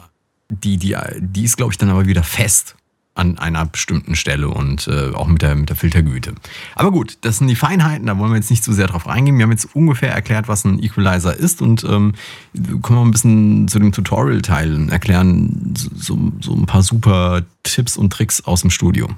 die, 0.50 0.76
die, 0.76 0.96
die 1.20 1.44
ist, 1.44 1.56
glaube 1.56 1.72
ich, 1.72 1.78
dann 1.78 1.90
aber 1.90 2.06
wieder 2.06 2.22
fest 2.22 2.74
an 3.18 3.36
einer 3.36 3.66
bestimmten 3.66 4.14
Stelle 4.14 4.48
und 4.48 4.86
äh, 4.86 5.12
auch 5.12 5.26
mit 5.26 5.42
der, 5.42 5.56
mit 5.56 5.68
der 5.68 5.76
Filtergüte. 5.76 6.34
Aber 6.76 6.92
gut, 6.92 7.18
das 7.22 7.38
sind 7.38 7.48
die 7.48 7.56
Feinheiten, 7.56 8.06
da 8.06 8.16
wollen 8.16 8.30
wir 8.30 8.36
jetzt 8.36 8.50
nicht 8.50 8.62
zu 8.62 8.72
sehr 8.72 8.86
drauf 8.86 9.08
reingehen. 9.08 9.36
Wir 9.38 9.42
haben 9.42 9.50
jetzt 9.50 9.74
ungefähr 9.74 10.12
erklärt, 10.12 10.46
was 10.46 10.64
ein 10.64 10.80
Equalizer 10.80 11.36
ist 11.36 11.60
und 11.60 11.82
ähm, 11.82 12.14
kommen 12.80 12.98
wir 12.98 13.04
ein 13.04 13.10
bisschen 13.10 13.66
zu 13.66 13.80
dem 13.80 13.90
Tutorial-Teil 13.90 14.88
erklären 14.90 15.74
so, 15.76 15.90
so, 15.96 16.32
so 16.40 16.54
ein 16.54 16.66
paar 16.66 16.82
super 16.82 17.42
Tipps 17.64 17.96
und 17.96 18.12
Tricks 18.12 18.44
aus 18.44 18.60
dem 18.60 18.70
Studio. 18.70 19.08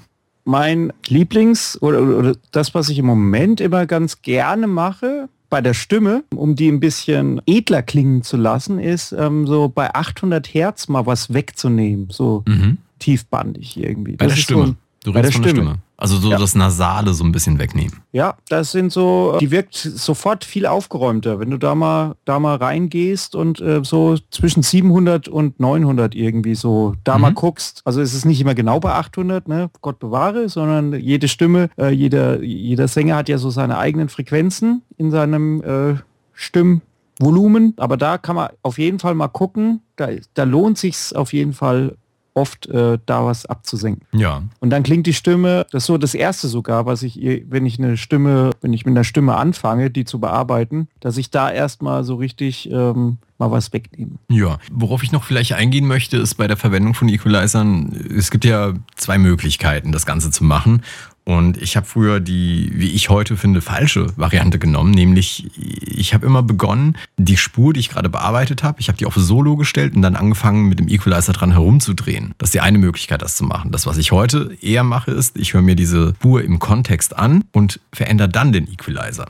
Mein 0.47 0.95
Lieblings- 1.07 1.77
oder, 1.83 2.01
oder 2.01 2.37
das, 2.53 2.75
was 2.75 2.89
ich 2.89 2.99
im 2.99 3.07
Moment 3.07 3.61
immer 3.61 3.85
ganz 3.85 4.23
gerne 4.23 4.67
mache, 4.67 5.29
bei 5.51 5.61
der 5.61 5.75
Stimme, 5.75 6.23
um 6.35 6.55
die 6.55 6.69
ein 6.69 6.81
bisschen 6.81 7.41
edler 7.47 7.83
klingen 7.83 8.23
zu 8.23 8.37
lassen, 8.37 8.79
ist 8.79 9.13
ähm, 9.13 9.47
so 9.47 9.69
bei 9.69 9.93
800 9.95 10.47
Hertz 10.55 10.89
mal 10.89 11.05
was 11.07 11.33
wegzunehmen, 11.35 12.09
so 12.11 12.45
Mhm. 12.47 12.79
tiefbandig 13.01 13.77
irgendwie. 13.77 14.13
Bei 14.17 14.27
Das 14.27 14.35
der 14.37 14.41
Stimme. 14.43 14.67
So, 14.67 14.75
du 15.05 15.11
redest 15.11 15.33
von 15.35 15.43
der 15.43 15.51
Stimme. 15.51 15.71
Stimme. 15.71 15.83
Also 16.01 16.17
so 16.17 16.31
Ja. 16.31 16.39
das 16.39 16.55
Nasale 16.55 17.13
so 17.15 17.23
ein 17.25 17.31
bisschen 17.33 17.59
wegnehmen. 17.59 18.01
ja, 18.13 18.35
das 18.49 18.73
sind 18.73 18.91
so, 18.93 19.37
die 19.41 19.51
wirkt 19.51 19.75
sofort 19.77 20.45
viel 20.45 20.67
aufgeräumter, 20.67 21.39
wenn 21.39 21.51
du 21.51 21.59
da 21.59 21.75
mal, 21.75 22.17
da 22.25 22.41
mal 22.41 22.57
reingehst 22.57 23.35
und 23.37 23.61
äh, 23.61 23.81
so 23.85 24.17
zwischen 24.31 24.63
700 24.63 25.29
und 25.29 25.61
900 25.61 26.15
irgendwie 26.15 26.55
so 26.55 26.95
da 27.05 27.17
Mhm. 27.17 27.21
mal 27.23 27.33
guckst. 27.35 27.83
Also 27.85 28.01
es 28.01 28.15
ist 28.15 28.25
nicht 28.25 28.41
immer 28.41 28.55
genau 28.55 28.81
bei 28.81 28.93
800, 28.95 29.47
ne, 29.47 29.71
Gott 29.83 29.99
bewahre, 29.99 30.49
sondern 30.49 30.93
jede 30.99 31.29
Stimme, 31.29 31.69
äh, 31.79 31.91
jeder, 31.91 32.43
jeder 32.43 32.89
Sänger 32.89 33.17
hat 33.17 33.29
ja 33.29 33.39
so 33.39 33.51
seine 33.51 33.79
eigenen 33.79 34.09
Frequenzen 34.09 34.83
in 34.97 35.11
seinem 35.11 35.63
äh, 35.63 35.95
Stimmvolumen. 36.33 37.75
Aber 37.77 37.97
da 37.97 38.19
kann 38.19 38.37
man 38.37 38.49
auf 38.63 38.79
jeden 38.79 38.99
Fall 38.99 39.15
mal 39.15 39.29
gucken. 39.29 39.83
Da, 39.97 40.09
da 40.35 40.45
lohnt 40.45 40.79
sich's 40.79 41.13
auf 41.13 41.33
jeden 41.33 41.53
Fall 41.53 41.97
oft, 42.41 42.67
äh, 42.67 42.99
da 43.05 43.25
was 43.25 43.47
abzusenken. 43.47 44.07
Ja. 44.19 44.43
Und 44.61 44.71
dann 44.71 44.83
klingt 44.83 45.07
die 45.07 45.13
Stimme, 45.13 45.67
das 45.71 45.83
ist 45.85 45.87
so 45.87 45.99
das 45.99 46.15
erste 46.15 46.49
sogar, 46.49 46.87
was 46.87 47.03
ich, 47.03 47.21
wenn 47.49 47.67
ich 47.67 47.79
eine 47.79 47.97
Stimme, 47.97 48.51
wenn 48.61 48.73
ich 48.73 48.87
mit 48.87 48.93
einer 48.93 49.05
Stimme 49.05 49.37
anfange, 49.37 49.91
die 49.91 50.05
zu 50.05 50.19
bearbeiten, 50.19 50.89
dass 51.01 51.17
ich 51.17 51.31
da 51.31 51.51
erstmal 51.51 52.05
so 52.05 52.15
richtig 52.17 52.71
ähm, 52.71 53.19
mal 53.39 53.51
was 53.51 53.73
wegnehme. 53.73 54.13
Ja, 54.29 54.59
worauf 54.71 55.03
ich 55.03 55.13
noch 55.13 55.25
vielleicht 55.25 55.55
eingehen 55.55 55.87
möchte, 55.87 56.17
ist 56.19 56.35
bei 56.35 56.47
der 56.47 56.57
Verwendung 56.57 56.95
von 56.95 57.09
Equalizern, 57.09 57.93
es 58.17 58.31
gibt 58.31 58.45
ja 58.45 58.75
zwei 58.97 59.19
Möglichkeiten, 59.19 59.93
das 59.93 60.07
Ganze 60.07 60.31
zu 60.31 60.45
machen. 60.45 60.83
Und 61.31 61.63
ich 61.63 61.77
habe 61.77 61.87
früher 61.87 62.19
die, 62.19 62.73
wie 62.75 62.91
ich 62.91 63.09
heute 63.09 63.37
finde, 63.37 63.61
falsche 63.61 64.09
Variante 64.17 64.59
genommen, 64.59 64.91
nämlich 64.91 65.47
ich 65.57 66.13
habe 66.13 66.27
immer 66.27 66.43
begonnen, 66.43 66.97
die 67.19 67.37
Spur, 67.37 67.73
die 67.73 67.79
ich 67.79 67.89
gerade 67.89 68.09
bearbeitet 68.09 68.65
habe, 68.65 68.81
ich 68.81 68.89
habe 68.89 68.99
die 68.99 69.07
auf 69.07 69.15
Solo 69.15 69.55
gestellt 69.55 69.95
und 69.95 70.03
dann 70.03 70.17
angefangen, 70.17 70.69
mit 70.69 70.81
dem 70.81 70.89
Equalizer 70.89 71.33
dran 71.33 71.53
herumzudrehen. 71.53 72.35
Das 72.39 72.49
ist 72.49 72.55
die 72.55 72.61
eine 72.61 72.79
Möglichkeit, 72.79 73.23
das 73.23 73.37
zu 73.37 73.45
machen. 73.45 73.71
Das, 73.71 73.87
was 73.87 73.97
ich 73.97 74.11
heute 74.11 74.57
eher 74.61 74.83
mache, 74.83 75.13
ist, 75.13 75.39
ich 75.39 75.55
höre 75.55 75.63
mir 75.63 75.77
diese 75.77 76.15
Spur 76.17 76.43
im 76.43 76.59
Kontext 76.59 77.17
an 77.17 77.45
und 77.53 77.79
verändere 77.93 78.29
dann 78.29 78.53
den 78.53 78.67
Equalizer. 78.67 79.27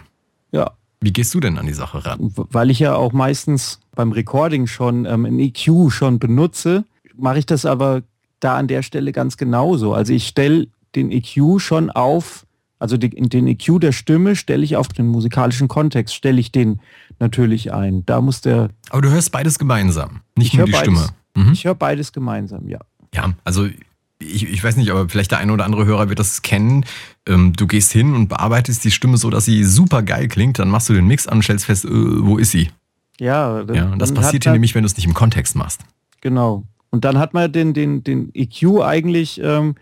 Ja, 0.52 0.70
Wie 1.02 1.12
gehst 1.12 1.34
du 1.34 1.40
denn 1.40 1.58
an 1.58 1.66
die 1.66 1.74
Sache 1.74 2.06
ran? 2.06 2.32
weil 2.34 2.70
ich 2.70 2.78
ja 2.78 2.94
auch 2.94 3.12
meistens 3.12 3.78
beim 3.94 4.12
Recording 4.12 4.66
schon 4.66 5.04
ähm, 5.04 5.26
ein 5.26 5.38
EQ 5.38 5.90
schon 5.90 6.18
benutze, 6.18 6.84
mache 7.14 7.40
ich 7.40 7.44
das 7.44 7.66
aber 7.66 8.00
da 8.40 8.56
an 8.56 8.68
der 8.68 8.82
Stelle 8.82 9.12
ganz 9.12 9.36
genauso. 9.36 9.92
Also 9.92 10.14
ich 10.14 10.26
stelle 10.26 10.68
den 10.94 11.10
EQ 11.10 11.58
schon 11.60 11.90
auf, 11.90 12.46
also 12.78 12.96
die, 12.96 13.10
den 13.10 13.46
EQ 13.46 13.80
der 13.80 13.92
Stimme 13.92 14.36
stelle 14.36 14.64
ich 14.64 14.76
auf 14.76 14.88
den 14.88 15.06
musikalischen 15.06 15.68
Kontext, 15.68 16.14
stelle 16.14 16.40
ich 16.40 16.50
den 16.52 16.80
natürlich 17.18 17.72
ein. 17.72 18.04
Da 18.06 18.20
muss 18.20 18.40
der, 18.40 18.70
Aber 18.90 19.02
du 19.02 19.10
hörst 19.10 19.32
beides 19.32 19.58
gemeinsam, 19.58 20.20
nicht 20.36 20.48
Ich 20.52 20.54
nur 20.58 20.66
die 20.66 20.72
beides. 20.72 20.86
Stimme. 20.88 21.06
Mhm. 21.46 21.52
ich 21.52 21.64
höre 21.64 21.74
beides 21.74 22.12
gemeinsam, 22.12 22.68
ja. 22.68 22.78
Ja, 23.14 23.32
also 23.44 23.66
ich, 24.18 24.48
ich 24.48 24.62
weiß 24.62 24.76
nicht, 24.76 24.90
aber 24.90 25.08
vielleicht 25.08 25.30
der 25.30 25.38
eine 25.38 25.52
oder 25.52 25.64
andere 25.64 25.84
Hörer 25.86 26.08
wird 26.08 26.18
das 26.18 26.42
kennen. 26.42 26.84
Ähm, 27.26 27.52
du 27.54 27.66
gehst 27.66 27.90
hin 27.92 28.14
und 28.14 28.28
bearbeitest 28.28 28.84
die 28.84 28.90
Stimme 28.90 29.16
so, 29.16 29.30
dass 29.30 29.44
sie 29.46 29.64
super 29.64 30.02
geil 30.02 30.28
klingt, 30.28 30.58
dann 30.58 30.68
machst 30.68 30.88
du 30.88 30.92
den 30.92 31.06
Mix 31.06 31.26
an 31.26 31.38
und 31.38 31.42
stellst 31.42 31.64
fest, 31.66 31.84
äh, 31.84 31.88
wo 31.90 32.36
ist 32.38 32.50
sie? 32.50 32.70
Ja, 33.18 33.62
dann- 33.64 33.76
Ja, 33.76 33.92
und 33.92 33.98
das 34.00 34.12
passiert 34.12 34.44
man- 34.46 34.54
nämlich, 34.54 34.74
wenn 34.74 34.82
du 34.82 34.86
es 34.86 34.96
nicht 34.96 35.06
im 35.06 35.14
Kontext 35.14 35.54
machst. 35.56 35.82
Genau. 36.20 36.64
Und 36.90 37.04
dann 37.04 37.18
hat 37.18 37.34
man 37.34 37.50
den, 37.52 37.72
den, 37.72 38.02
den 38.04 38.30
EQ 38.34 38.82
eigentlich, 38.82 39.40
ähm, 39.42 39.74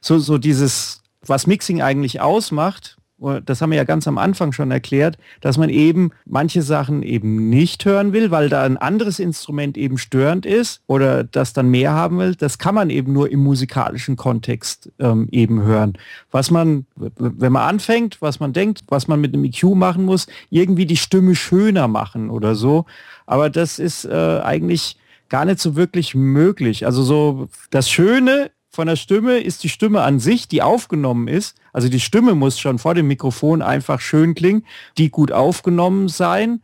so, 0.00 0.18
so 0.18 0.38
dieses, 0.38 1.02
was 1.22 1.46
Mixing 1.46 1.82
eigentlich 1.82 2.20
ausmacht, 2.20 2.96
das 3.18 3.62
haben 3.62 3.70
wir 3.70 3.78
ja 3.78 3.84
ganz 3.84 4.06
am 4.06 4.18
Anfang 4.18 4.52
schon 4.52 4.70
erklärt, 4.70 5.16
dass 5.40 5.56
man 5.56 5.70
eben 5.70 6.10
manche 6.26 6.60
Sachen 6.60 7.02
eben 7.02 7.48
nicht 7.48 7.84
hören 7.86 8.12
will, 8.12 8.30
weil 8.30 8.50
da 8.50 8.62
ein 8.62 8.76
anderes 8.76 9.18
Instrument 9.18 9.78
eben 9.78 9.96
störend 9.96 10.44
ist 10.44 10.82
oder 10.86 11.24
das 11.24 11.54
dann 11.54 11.70
mehr 11.70 11.92
haben 11.92 12.18
will. 12.18 12.34
Das 12.34 12.58
kann 12.58 12.74
man 12.74 12.90
eben 12.90 13.14
nur 13.14 13.30
im 13.30 13.42
musikalischen 13.42 14.16
Kontext 14.16 14.92
ähm, 14.98 15.28
eben 15.30 15.62
hören. 15.62 15.94
Was 16.30 16.50
man, 16.50 16.84
wenn 16.96 17.52
man 17.52 17.66
anfängt, 17.66 18.20
was 18.20 18.38
man 18.38 18.52
denkt, 18.52 18.82
was 18.88 19.08
man 19.08 19.20
mit 19.20 19.34
dem 19.34 19.44
EQ 19.44 19.74
machen 19.74 20.04
muss, 20.04 20.26
irgendwie 20.50 20.86
die 20.86 20.98
Stimme 20.98 21.34
schöner 21.34 21.88
machen 21.88 22.28
oder 22.28 22.54
so. 22.54 22.84
Aber 23.24 23.48
das 23.48 23.78
ist 23.78 24.04
äh, 24.04 24.40
eigentlich 24.44 24.98
gar 25.30 25.46
nicht 25.46 25.60
so 25.60 25.74
wirklich 25.74 26.14
möglich. 26.14 26.84
Also 26.84 27.02
so 27.02 27.48
das 27.70 27.90
Schöne 27.90 28.50
von 28.76 28.86
der 28.86 28.96
Stimme 28.96 29.38
ist 29.38 29.64
die 29.64 29.70
Stimme 29.70 30.02
an 30.02 30.20
sich, 30.20 30.48
die 30.48 30.62
aufgenommen 30.62 31.28
ist. 31.28 31.56
Also 31.72 31.88
die 31.88 31.98
Stimme 31.98 32.34
muss 32.34 32.60
schon 32.60 32.78
vor 32.78 32.94
dem 32.94 33.08
Mikrofon 33.08 33.62
einfach 33.62 34.00
schön 34.00 34.34
klingen, 34.34 34.64
die 34.98 35.10
gut 35.10 35.32
aufgenommen 35.32 36.08
sein. 36.08 36.60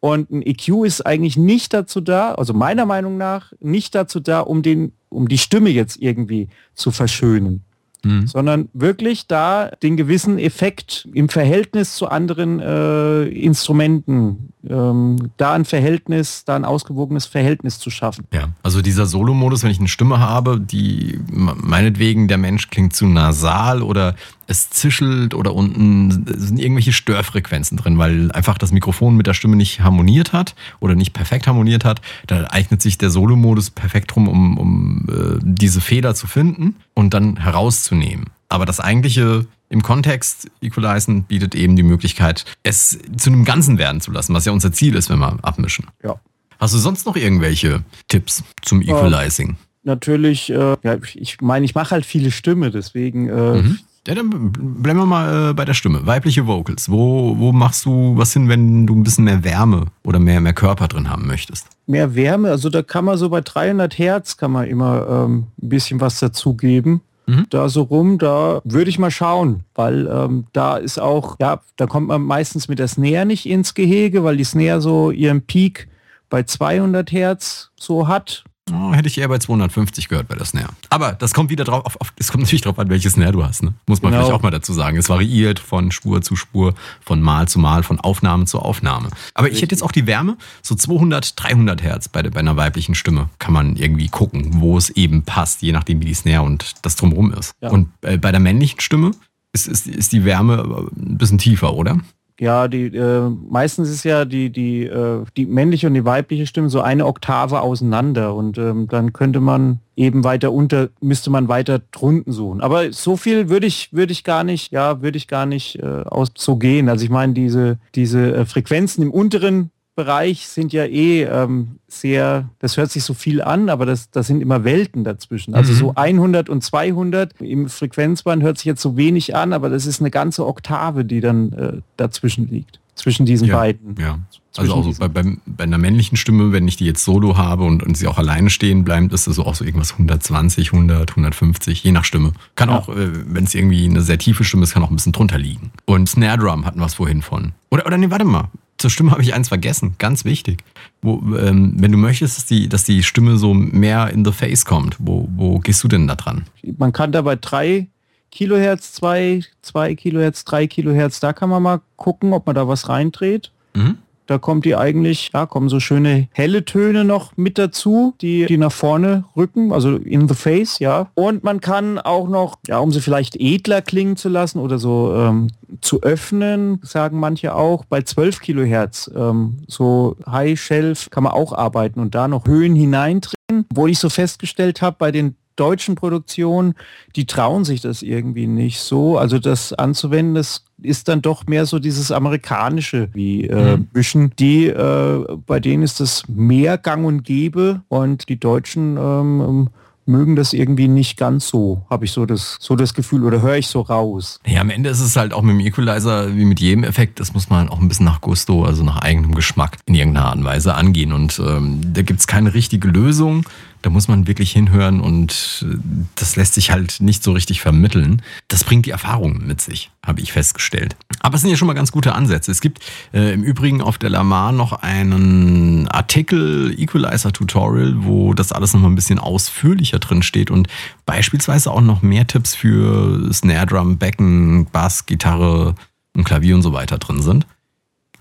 Und 0.00 0.30
ein 0.32 0.42
EQ 0.42 0.84
ist 0.84 1.06
eigentlich 1.06 1.36
nicht 1.36 1.72
dazu 1.72 2.00
da, 2.00 2.32
also 2.34 2.52
meiner 2.52 2.84
Meinung 2.84 3.16
nach, 3.16 3.52
nicht 3.60 3.94
dazu 3.94 4.18
da, 4.18 4.40
um 4.40 4.62
den, 4.62 4.92
um 5.08 5.28
die 5.28 5.38
Stimme 5.38 5.70
jetzt 5.70 6.02
irgendwie 6.02 6.48
zu 6.74 6.90
verschönen 6.90 7.64
Mhm. 8.04 8.26
sondern 8.26 8.68
wirklich 8.72 9.28
da 9.28 9.70
den 9.80 9.96
gewissen 9.96 10.36
Effekt 10.36 11.08
im 11.14 11.28
Verhältnis 11.28 11.94
zu 11.94 12.08
anderen 12.08 12.58
äh, 12.58 13.26
Instrumenten 13.28 14.51
ähm, 14.68 15.30
da 15.36 15.52
ein 15.52 15.64
Verhältnis, 15.64 16.44
da 16.44 16.56
ein 16.56 16.64
ausgewogenes 16.64 17.26
Verhältnis 17.26 17.78
zu 17.78 17.90
schaffen. 17.90 18.26
Ja, 18.32 18.48
also 18.62 18.82
dieser 18.82 19.06
Solo-Modus, 19.06 19.62
wenn 19.64 19.70
ich 19.70 19.78
eine 19.78 19.88
Stimme 19.88 20.20
habe, 20.20 20.60
die 20.60 21.18
meinetwegen 21.30 22.28
der 22.28 22.38
Mensch 22.38 22.70
klingt 22.70 22.94
zu 22.94 23.06
nasal 23.06 23.82
oder 23.82 24.14
es 24.46 24.70
zischelt 24.70 25.34
oder 25.34 25.54
unten 25.54 26.26
sind 26.26 26.58
irgendwelche 26.58 26.92
Störfrequenzen 26.92 27.76
drin, 27.76 27.98
weil 27.98 28.30
einfach 28.32 28.58
das 28.58 28.72
Mikrofon 28.72 29.16
mit 29.16 29.26
der 29.26 29.34
Stimme 29.34 29.56
nicht 29.56 29.80
harmoniert 29.80 30.32
hat 30.32 30.54
oder 30.80 30.94
nicht 30.94 31.12
perfekt 31.12 31.46
harmoniert 31.46 31.84
hat, 31.84 32.00
da 32.26 32.44
eignet 32.50 32.82
sich 32.82 32.98
der 32.98 33.10
Solo-Modus 33.10 33.70
perfekt 33.70 34.14
drum, 34.14 34.28
um, 34.28 34.58
um 34.58 35.06
äh, 35.08 35.38
diese 35.42 35.80
Fehler 35.80 36.14
zu 36.14 36.26
finden 36.26 36.76
und 36.94 37.14
dann 37.14 37.36
herauszunehmen. 37.38 38.26
Aber 38.48 38.66
das 38.66 38.80
eigentliche 38.80 39.46
im 39.72 39.82
Kontext 39.82 40.50
Equalizen 40.60 41.24
bietet 41.24 41.54
eben 41.54 41.76
die 41.76 41.82
Möglichkeit, 41.82 42.44
es 42.62 42.98
zu 43.16 43.30
einem 43.30 43.44
Ganzen 43.44 43.78
werden 43.78 44.02
zu 44.02 44.12
lassen, 44.12 44.34
was 44.34 44.44
ja 44.44 44.52
unser 44.52 44.70
Ziel 44.70 44.94
ist, 44.94 45.08
wenn 45.08 45.18
wir 45.18 45.38
abmischen. 45.42 45.86
Ja. 46.04 46.20
Hast 46.60 46.74
du 46.74 46.78
sonst 46.78 47.06
noch 47.06 47.16
irgendwelche 47.16 47.82
Tipps 48.08 48.44
zum 48.60 48.82
Equalizing? 48.82 49.48
Ähm, 49.48 49.56
natürlich, 49.82 50.50
äh, 50.50 50.76
ja, 50.82 50.98
ich 51.14 51.40
meine, 51.40 51.64
ich 51.64 51.74
mache 51.74 51.92
halt 51.92 52.04
viele 52.04 52.30
Stimme, 52.30 52.70
deswegen. 52.70 53.30
Äh, 53.30 53.62
mhm. 53.62 53.78
Ja, 54.06 54.14
dann 54.14 54.52
bleiben 54.52 54.98
wir 54.98 55.06
mal 55.06 55.50
äh, 55.50 55.54
bei 55.54 55.64
der 55.64 55.74
Stimme. 55.74 56.04
Weibliche 56.06 56.46
Vocals. 56.46 56.90
Wo, 56.90 57.38
wo 57.38 57.52
machst 57.52 57.86
du 57.86 58.14
was 58.16 58.32
hin, 58.32 58.48
wenn 58.48 58.86
du 58.86 58.94
ein 58.94 59.04
bisschen 59.04 59.24
mehr 59.24 59.42
Wärme 59.42 59.86
oder 60.04 60.18
mehr, 60.18 60.40
mehr 60.40 60.52
Körper 60.52 60.88
drin 60.88 61.08
haben 61.08 61.26
möchtest? 61.26 61.68
Mehr 61.86 62.14
Wärme, 62.14 62.50
also 62.50 62.68
da 62.68 62.82
kann 62.82 63.06
man 63.06 63.16
so 63.16 63.30
bei 63.30 63.40
300 63.40 63.96
Hertz 63.96 64.36
kann 64.36 64.50
man 64.50 64.66
immer 64.66 65.08
ähm, 65.08 65.46
ein 65.62 65.68
bisschen 65.68 66.00
was 66.00 66.18
dazugeben 66.18 67.00
mhm. 67.32 67.46
da 67.50 67.68
so 67.68 67.82
rum, 67.82 68.18
da 68.18 68.60
würde 68.64 68.90
ich 68.90 68.98
mal 68.98 69.10
schauen, 69.10 69.64
weil 69.74 70.06
ähm, 70.06 70.44
da 70.52 70.76
ist 70.76 70.98
auch, 70.98 71.36
ja, 71.40 71.60
da 71.76 71.86
kommt 71.86 72.08
man 72.08 72.22
meistens 72.22 72.68
mit 72.68 72.78
der 72.78 72.88
Snare 72.88 73.26
nicht 73.26 73.46
ins 73.46 73.74
Gehege, 73.74 74.24
weil 74.24 74.36
die 74.36 74.44
Snare 74.44 74.80
so 74.80 75.10
ihren 75.10 75.42
Peak 75.42 75.88
bei 76.30 76.42
200 76.42 77.10
Hertz 77.12 77.70
so 77.76 78.08
hat 78.08 78.44
Oh, 78.70 78.92
hätte 78.92 79.08
ich 79.08 79.18
eher 79.18 79.28
bei 79.28 79.38
250 79.38 80.08
gehört 80.08 80.28
bei 80.28 80.36
der 80.36 80.44
Snare. 80.44 80.68
Aber 80.88 81.12
das 81.12 81.34
kommt 81.34 81.50
wieder 81.50 81.64
drauf, 81.64 81.84
auf, 81.84 82.00
auf, 82.00 82.12
es 82.16 82.30
kommt 82.30 82.42
natürlich 82.42 82.62
drauf 82.62 82.78
an, 82.78 82.88
welche 82.90 83.10
Snare 83.10 83.32
du 83.32 83.44
hast. 83.44 83.62
Ne? 83.64 83.74
Muss 83.88 84.02
man 84.02 84.12
genau. 84.12 84.22
vielleicht 84.22 84.38
auch 84.38 84.42
mal 84.42 84.50
dazu 84.50 84.72
sagen. 84.72 84.96
Es 84.96 85.08
variiert 85.08 85.58
von 85.58 85.90
Spur 85.90 86.22
zu 86.22 86.36
Spur, 86.36 86.74
von 87.00 87.20
Mal 87.20 87.48
zu 87.48 87.58
Mal, 87.58 87.82
von 87.82 87.98
Aufnahme 87.98 88.44
zu 88.44 88.60
Aufnahme. 88.60 89.10
Aber 89.34 89.50
ich 89.50 89.62
hätte 89.62 89.74
jetzt 89.74 89.82
auch 89.82 89.90
die 89.90 90.06
Wärme, 90.06 90.36
so 90.62 90.76
200, 90.76 91.42
300 91.42 91.82
Hertz 91.82 92.08
bei, 92.08 92.22
bei 92.22 92.38
einer 92.38 92.56
weiblichen 92.56 92.94
Stimme 92.94 93.30
kann 93.40 93.52
man 93.52 93.74
irgendwie 93.74 94.08
gucken, 94.08 94.60
wo 94.60 94.78
es 94.78 94.90
eben 94.90 95.22
passt, 95.22 95.62
je 95.62 95.72
nachdem 95.72 96.00
wie 96.00 96.06
die 96.06 96.14
Snare 96.14 96.42
und 96.42 96.74
das 96.82 96.94
drumherum 96.94 97.32
ist. 97.32 97.54
Ja. 97.60 97.70
Und 97.70 97.88
äh, 98.02 98.16
bei 98.16 98.30
der 98.30 98.40
männlichen 98.40 98.80
Stimme 98.80 99.10
ist, 99.52 99.66
ist, 99.66 99.88
ist 99.88 100.12
die 100.12 100.24
Wärme 100.24 100.88
ein 100.96 101.18
bisschen 101.18 101.38
tiefer, 101.38 101.74
oder? 101.74 101.98
Ja, 102.42 102.66
die 102.66 102.86
äh, 102.86 103.30
meistens 103.48 103.88
ist 103.88 104.02
ja 104.02 104.24
die, 104.24 104.50
die, 104.50 104.82
äh, 104.82 105.24
die 105.36 105.46
männliche 105.46 105.86
und 105.86 105.94
die 105.94 106.04
weibliche 106.04 106.48
Stimme 106.48 106.70
so 106.70 106.80
eine 106.80 107.06
Oktave 107.06 107.60
auseinander 107.60 108.34
und 108.34 108.58
ähm, 108.58 108.88
dann 108.88 109.12
könnte 109.12 109.38
man 109.38 109.78
eben 109.94 110.24
weiter 110.24 110.50
unter, 110.50 110.88
müsste 111.00 111.30
man 111.30 111.46
weiter 111.46 111.80
drunten 111.92 112.32
suchen. 112.32 112.60
Aber 112.60 112.92
so 112.92 113.16
viel 113.16 113.48
würde 113.48 113.68
ich, 113.68 113.92
würde 113.92 114.10
ich 114.10 114.24
gar 114.24 114.42
nicht, 114.42 114.72
ja, 114.72 115.02
würde 115.02 115.18
ich 115.18 115.28
gar 115.28 115.46
nicht 115.46 115.78
äh, 115.78 115.86
aus 115.86 116.32
so 116.36 116.56
gehen. 116.56 116.88
Also 116.88 117.04
ich 117.04 117.10
meine, 117.12 117.32
diese, 117.32 117.78
diese 117.94 118.34
äh, 118.34 118.44
Frequenzen 118.44 119.02
im 119.02 119.12
unteren 119.12 119.70
Bereich 119.94 120.48
sind 120.48 120.72
ja 120.72 120.84
eh 120.86 121.24
ähm, 121.24 121.78
sehr, 121.86 122.48
das 122.60 122.78
hört 122.78 122.90
sich 122.90 123.04
so 123.04 123.12
viel 123.12 123.42
an, 123.42 123.68
aber 123.68 123.84
das, 123.84 124.10
das 124.10 124.26
sind 124.26 124.40
immer 124.40 124.64
Welten 124.64 125.04
dazwischen. 125.04 125.54
Also 125.54 125.72
mhm. 125.72 125.76
so 125.76 125.92
100 125.94 126.48
und 126.48 126.62
200 126.62 127.34
im 127.40 127.68
Frequenzband 127.68 128.42
hört 128.42 128.56
sich 128.56 128.64
jetzt 128.64 128.80
so 128.80 128.96
wenig 128.96 129.36
an, 129.36 129.52
aber 129.52 129.68
das 129.68 129.84
ist 129.84 130.00
eine 130.00 130.10
ganze 130.10 130.46
Oktave, 130.46 131.04
die 131.04 131.20
dann 131.20 131.52
äh, 131.52 131.72
dazwischen 131.98 132.48
liegt, 132.48 132.80
zwischen 132.94 133.26
diesen 133.26 133.48
ja, 133.48 133.56
beiden. 133.56 133.96
Ja. 134.00 134.18
Also 134.56 134.74
auch 134.74 134.84
so 134.84 134.98
bei, 134.98 135.08
bei, 135.08 135.36
bei, 135.44 135.64
einer 135.64 135.78
männlichen 135.78 136.16
Stimme, 136.16 136.52
wenn 136.52 136.66
ich 136.68 136.76
die 136.76 136.86
jetzt 136.86 137.04
solo 137.04 137.36
habe 137.36 137.64
und, 137.64 137.82
und 137.82 137.94
sie 137.96 138.06
auch 138.06 138.18
alleine 138.18 138.48
stehen 138.48 138.84
bleibt, 138.84 139.12
ist 139.12 139.26
das 139.26 139.36
so 139.36 139.44
auch 139.44 139.54
so 139.54 139.64
irgendwas 139.64 139.92
120, 139.92 140.72
100, 140.72 141.10
150, 141.10 141.84
je 141.84 141.92
nach 141.92 142.04
Stimme. 142.04 142.32
Kann 142.54 142.70
ja. 142.70 142.78
auch, 142.78 142.88
äh, 142.88 143.10
wenn 143.26 143.44
es 143.44 143.54
irgendwie 143.54 143.84
eine 143.84 144.00
sehr 144.00 144.18
tiefe 144.18 144.44
Stimme 144.44 144.62
ist, 144.62 144.72
kann 144.72 144.82
auch 144.82 144.90
ein 144.90 144.96
bisschen 144.96 145.12
drunter 145.12 145.38
liegen. 145.38 145.70
Und 145.84 146.08
Snare 146.08 146.38
Drum 146.38 146.64
hatten 146.64 146.80
wir 146.80 146.86
es 146.86 146.94
vorhin 146.94 147.20
von. 147.20 147.52
Oder, 147.70 147.86
oder 147.86 147.98
nee, 147.98 148.10
warte 148.10 148.24
mal 148.24 148.48
zur 148.82 148.90
Stimme 148.90 149.12
habe 149.12 149.22
ich 149.22 149.32
eins 149.32 149.48
vergessen, 149.48 149.94
ganz 149.98 150.24
wichtig. 150.24 150.62
Wo, 151.00 151.22
ähm, 151.36 151.74
wenn 151.78 151.90
du 151.90 151.98
möchtest, 151.98 152.36
dass 152.36 152.44
die, 152.44 152.68
dass 152.68 152.84
die 152.84 153.02
Stimme 153.02 153.38
so 153.38 153.54
mehr 153.54 154.10
in 154.10 154.24
the 154.24 154.32
face 154.32 154.64
kommt, 154.64 154.96
wo, 154.98 155.28
wo 155.34 155.58
gehst 155.58 155.82
du 155.82 155.88
denn 155.88 156.06
da 156.06 156.16
dran? 156.16 156.44
Man 156.76 156.92
kann 156.92 157.12
da 157.12 157.22
bei 157.22 157.36
drei 157.36 157.88
Kilohertz, 158.30 158.92
zwei, 158.92 159.42
zwei 159.62 159.94
Kilohertz, 159.94 160.44
drei 160.44 160.66
Kilohertz, 160.66 161.20
da 161.20 161.32
kann 161.32 161.48
man 161.48 161.62
mal 161.62 161.80
gucken, 161.96 162.32
ob 162.32 162.46
man 162.46 162.54
da 162.54 162.68
was 162.68 162.88
reindreht. 162.88 163.50
Mhm. 163.74 163.98
Da 164.26 164.38
kommt 164.38 164.64
die 164.64 164.76
eigentlich, 164.76 165.30
ja, 165.32 165.46
kommen 165.46 165.68
so 165.68 165.80
schöne 165.80 166.28
helle 166.32 166.64
Töne 166.64 167.04
noch 167.04 167.36
mit 167.36 167.58
dazu, 167.58 168.14
die, 168.20 168.46
die 168.46 168.56
nach 168.56 168.72
vorne 168.72 169.24
rücken, 169.36 169.72
also 169.72 169.96
in 169.96 170.28
the 170.28 170.34
face, 170.34 170.78
ja. 170.78 171.08
Und 171.14 171.44
man 171.44 171.60
kann 171.60 171.98
auch 171.98 172.28
noch, 172.28 172.56
ja, 172.66 172.78
um 172.78 172.92
sie 172.92 173.00
vielleicht 173.00 173.36
edler 173.36 173.82
klingen 173.82 174.16
zu 174.16 174.28
lassen 174.28 174.58
oder 174.58 174.78
so 174.78 175.14
ähm, 175.16 175.48
zu 175.80 176.02
öffnen, 176.02 176.80
sagen 176.82 177.18
manche 177.18 177.54
auch, 177.54 177.84
bei 177.84 178.02
12 178.02 178.40
Kilohertz, 178.40 179.10
ähm, 179.14 179.58
so 179.66 180.16
High 180.26 180.58
Shelf 180.60 181.10
kann 181.10 181.24
man 181.24 181.32
auch 181.32 181.52
arbeiten 181.52 182.00
und 182.00 182.14
da 182.14 182.28
noch 182.28 182.46
Höhen 182.46 182.74
hineindrehen. 182.74 183.32
Wo 183.74 183.86
ich 183.86 183.98
so 183.98 184.08
festgestellt 184.08 184.80
habe, 184.80 184.96
bei 184.98 185.12
den 185.12 185.36
deutschen 185.56 185.94
Produktionen, 185.94 186.74
die 187.16 187.26
trauen 187.26 187.64
sich 187.64 187.80
das 187.80 188.02
irgendwie 188.02 188.46
nicht 188.46 188.80
so. 188.80 189.18
Also 189.18 189.38
das 189.38 189.72
anzuwenden, 189.72 190.34
das 190.34 190.64
ist 190.82 191.08
dann 191.08 191.22
doch 191.22 191.46
mehr 191.46 191.66
so 191.66 191.78
dieses 191.78 192.10
amerikanische 192.10 193.08
wie 193.12 193.46
äh, 193.46 193.76
mhm. 193.76 193.88
Mischen. 193.92 194.32
Die, 194.38 194.66
äh, 194.66 195.26
bei 195.46 195.60
denen 195.60 195.82
ist 195.82 196.00
das 196.00 196.24
mehr 196.28 196.78
gang 196.78 197.04
und 197.04 197.24
gäbe 197.24 197.82
und 197.88 198.28
die 198.28 198.38
Deutschen 198.38 198.96
ähm, 198.96 199.40
ähm 199.40 199.68
mögen 200.06 200.36
das 200.36 200.52
irgendwie 200.52 200.88
nicht 200.88 201.16
ganz 201.16 201.48
so, 201.48 201.84
habe 201.88 202.04
ich 202.04 202.12
so 202.12 202.26
das, 202.26 202.56
so 202.60 202.74
das 202.74 202.94
Gefühl 202.94 203.24
oder 203.24 203.40
höre 203.40 203.56
ich 203.56 203.68
so 203.68 203.80
raus. 203.80 204.40
Ja, 204.46 204.60
am 204.60 204.70
Ende 204.70 204.90
ist 204.90 205.00
es 205.00 205.16
halt 205.16 205.32
auch 205.32 205.42
mit 205.42 205.54
dem 205.54 205.60
Equalizer 205.60 206.34
wie 206.34 206.44
mit 206.44 206.60
jedem 206.60 206.84
Effekt, 206.84 207.20
das 207.20 207.34
muss 207.34 207.50
man 207.50 207.68
auch 207.68 207.80
ein 207.80 207.88
bisschen 207.88 208.06
nach 208.06 208.20
Gusto, 208.20 208.64
also 208.64 208.82
nach 208.82 208.98
eigenem 208.98 209.34
Geschmack 209.34 209.78
in 209.86 209.94
irgendeiner 209.94 210.26
Art 210.26 210.36
und 210.36 210.44
Weise 210.44 210.74
angehen 210.74 211.12
und 211.12 211.40
ähm, 211.44 211.80
da 211.92 212.02
gibt 212.02 212.20
es 212.20 212.26
keine 212.26 212.54
richtige 212.54 212.88
Lösung. 212.88 213.44
Da 213.82 213.90
muss 213.90 214.08
man 214.08 214.26
wirklich 214.26 214.52
hinhören 214.52 215.00
und 215.00 215.66
äh, 215.68 215.76
das 216.14 216.36
lässt 216.36 216.54
sich 216.54 216.70
halt 216.70 217.00
nicht 217.00 217.22
so 217.22 217.32
richtig 217.32 217.60
vermitteln. 217.60 218.22
Das 218.48 218.64
bringt 218.64 218.86
die 218.86 218.90
Erfahrung 218.90 219.44
mit 219.46 219.60
sich, 219.60 219.90
habe 220.06 220.20
ich 220.20 220.32
festgestellt. 220.32 220.96
Aber 221.20 221.34
es 221.34 221.42
sind 221.42 221.50
ja 221.50 221.56
schon 221.56 221.66
mal 221.66 221.74
ganz 221.74 221.92
gute 221.92 222.14
Ansätze. 222.14 222.50
Es 222.50 222.60
gibt 222.60 222.80
äh, 223.12 223.32
im 223.32 223.42
Übrigen 223.42 223.82
auf 223.82 223.98
der 223.98 224.10
Lamar 224.10 224.52
noch 224.52 224.72
einen 224.72 225.88
Artikel, 225.88 226.74
Equalizer 226.78 227.32
Tutorial, 227.32 228.04
wo 228.04 228.34
das 228.34 228.52
alles 228.52 228.72
noch 228.72 228.80
mal 228.80 228.88
ein 228.88 228.94
bisschen 228.94 229.18
ausführlicher 229.18 229.98
drin 229.98 230.22
steht 230.22 230.50
und 230.50 230.68
beispielsweise 231.04 231.70
auch 231.70 231.80
noch 231.80 232.02
mehr 232.02 232.26
Tipps 232.26 232.54
für 232.54 233.32
Snare 233.32 233.66
Drum, 233.66 233.98
Becken, 233.98 234.66
Bass, 234.66 235.06
Gitarre 235.06 235.74
und 236.14 236.24
Klavier 236.24 236.54
und 236.54 236.62
so 236.62 236.72
weiter 236.72 236.98
drin 236.98 237.20
sind. 237.20 237.46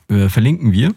Äh, 0.10 0.30
verlinken 0.30 0.72
wir 0.72 0.94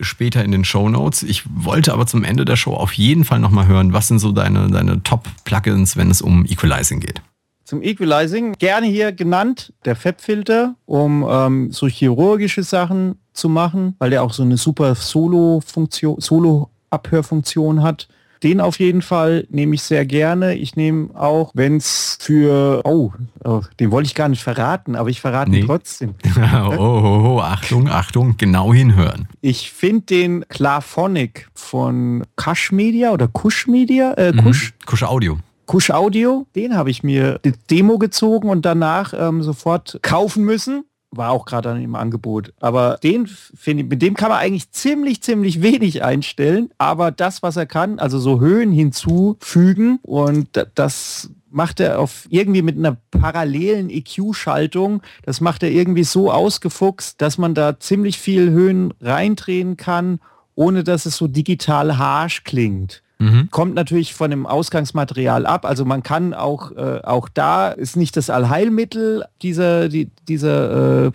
später 0.00 0.44
in 0.44 0.52
den 0.52 0.64
Show 0.64 0.88
Notes. 0.88 1.22
Ich 1.22 1.44
wollte 1.48 1.92
aber 1.92 2.06
zum 2.06 2.24
Ende 2.24 2.44
der 2.44 2.56
Show 2.56 2.74
auf 2.74 2.92
jeden 2.92 3.24
Fall 3.24 3.40
nochmal 3.40 3.66
hören, 3.66 3.92
was 3.92 4.08
sind 4.08 4.18
so 4.18 4.32
deine, 4.32 4.70
deine 4.70 5.02
Top-Plugins, 5.02 5.96
wenn 5.96 6.10
es 6.10 6.22
um 6.22 6.44
Equalizing 6.44 7.00
geht? 7.00 7.22
Zum 7.64 7.82
Equalizing 7.82 8.52
gerne 8.58 8.86
hier 8.86 9.10
genannt 9.10 9.72
der 9.84 9.96
FAB-Filter, 9.96 10.76
um 10.84 11.26
ähm, 11.28 11.72
so 11.72 11.88
chirurgische 11.88 12.62
Sachen 12.62 13.18
zu 13.32 13.48
machen, 13.48 13.96
weil 13.98 14.10
der 14.10 14.22
auch 14.22 14.32
so 14.32 14.44
eine 14.44 14.56
super 14.56 14.94
Solo-Funktion, 14.94 16.20
Solo-Abhörfunktion 16.20 17.82
hat. 17.82 18.08
Den 18.42 18.60
auf 18.60 18.78
jeden 18.78 19.02
Fall 19.02 19.46
nehme 19.50 19.74
ich 19.74 19.82
sehr 19.82 20.04
gerne. 20.04 20.54
Ich 20.54 20.76
nehme 20.76 21.10
auch, 21.14 21.50
wenn 21.54 21.76
es 21.76 22.18
für, 22.20 22.82
oh, 22.84 23.12
oh, 23.44 23.62
den 23.80 23.90
wollte 23.90 24.06
ich 24.06 24.14
gar 24.14 24.28
nicht 24.28 24.42
verraten, 24.42 24.96
aber 24.96 25.08
ich 25.08 25.20
verrate 25.20 25.50
nee. 25.50 25.60
ihn 25.60 25.66
trotzdem. 25.66 26.14
oh, 26.36 26.76
oh, 26.78 27.36
oh, 27.36 27.40
Achtung, 27.40 27.88
Achtung, 27.88 28.36
genau 28.36 28.72
hinhören. 28.72 29.28
Ich 29.40 29.72
finde 29.72 30.06
den 30.06 30.48
Klarphonic 30.48 31.48
von 31.54 32.24
Kush 32.36 32.72
Media 32.72 33.12
oder 33.12 33.28
Kush 33.28 33.66
Media, 33.66 34.14
äh, 34.16 34.32
Kush. 34.32 34.72
Mhm. 34.72 34.86
Kush 34.86 35.02
Audio. 35.02 35.38
Kush 35.66 35.90
Audio, 35.90 36.46
den 36.54 36.76
habe 36.76 36.90
ich 36.90 37.02
mir 37.02 37.40
die 37.44 37.52
Demo 37.70 37.98
gezogen 37.98 38.48
und 38.48 38.64
danach 38.64 39.12
ähm, 39.18 39.42
sofort 39.42 39.98
kaufen 40.02 40.44
müssen 40.44 40.84
war 41.10 41.30
auch 41.30 41.44
gerade 41.44 41.70
im 41.80 41.94
Angebot. 41.94 42.52
Aber 42.60 42.98
den 43.02 43.26
finde 43.26 43.84
mit 43.84 44.02
dem 44.02 44.14
kann 44.14 44.30
man 44.30 44.38
eigentlich 44.38 44.70
ziemlich, 44.70 45.22
ziemlich 45.22 45.62
wenig 45.62 46.02
einstellen. 46.02 46.70
Aber 46.78 47.10
das, 47.10 47.42
was 47.42 47.56
er 47.56 47.66
kann, 47.66 47.98
also 47.98 48.18
so 48.18 48.40
Höhen 48.40 48.72
hinzufügen 48.72 49.98
und 50.02 50.48
das 50.74 51.30
macht 51.50 51.80
er 51.80 52.00
auf 52.00 52.26
irgendwie 52.28 52.62
mit 52.62 52.76
einer 52.76 52.98
parallelen 53.10 53.88
EQ-Schaltung. 53.88 55.02
Das 55.22 55.40
macht 55.40 55.62
er 55.62 55.70
irgendwie 55.70 56.04
so 56.04 56.30
ausgefuchst, 56.30 57.20
dass 57.22 57.38
man 57.38 57.54
da 57.54 57.80
ziemlich 57.80 58.18
viel 58.18 58.50
Höhen 58.50 58.92
reindrehen 59.00 59.76
kann, 59.76 60.20
ohne 60.54 60.84
dass 60.84 61.06
es 61.06 61.16
so 61.16 61.28
digital 61.28 61.96
harsh 61.96 62.44
klingt. 62.44 63.02
Mhm. 63.18 63.48
Kommt 63.50 63.74
natürlich 63.74 64.14
von 64.14 64.30
dem 64.30 64.46
Ausgangsmaterial 64.46 65.46
ab. 65.46 65.64
Also 65.64 65.84
man 65.84 66.02
kann 66.02 66.34
auch, 66.34 66.72
äh, 66.72 67.00
auch 67.02 67.28
da 67.28 67.68
ist 67.68 67.96
nicht 67.96 68.16
das 68.16 68.28
Allheilmittel 68.28 69.24
dieser, 69.42 69.88
die, 69.88 70.10
dieser 70.28 71.06
äh, 71.06 71.10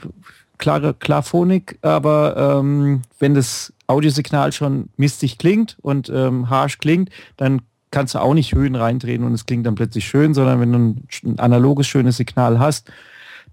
klare 0.57 0.93
Klarphonik, 0.93 1.77
aber 1.81 2.59
ähm, 2.59 3.01
wenn 3.19 3.33
das 3.33 3.73
Audiosignal 3.87 4.51
schon 4.51 4.89
mistig 4.97 5.37
klingt 5.37 5.77
und 5.81 6.09
ähm, 6.09 6.49
harsh 6.49 6.77
klingt, 6.77 7.09
dann 7.37 7.61
kannst 7.91 8.15
du 8.15 8.19
auch 8.19 8.33
nicht 8.33 8.55
Höhen 8.55 8.75
reindrehen 8.75 9.23
und 9.23 9.33
es 9.33 9.45
klingt 9.45 9.65
dann 9.65 9.75
plötzlich 9.75 10.05
schön, 10.05 10.33
sondern 10.33 10.59
wenn 10.61 10.71
du 10.71 10.79
ein, 10.79 11.07
ein 11.25 11.39
analoges 11.39 11.87
schönes 11.87 12.17
Signal 12.17 12.57
hast, 12.57 12.89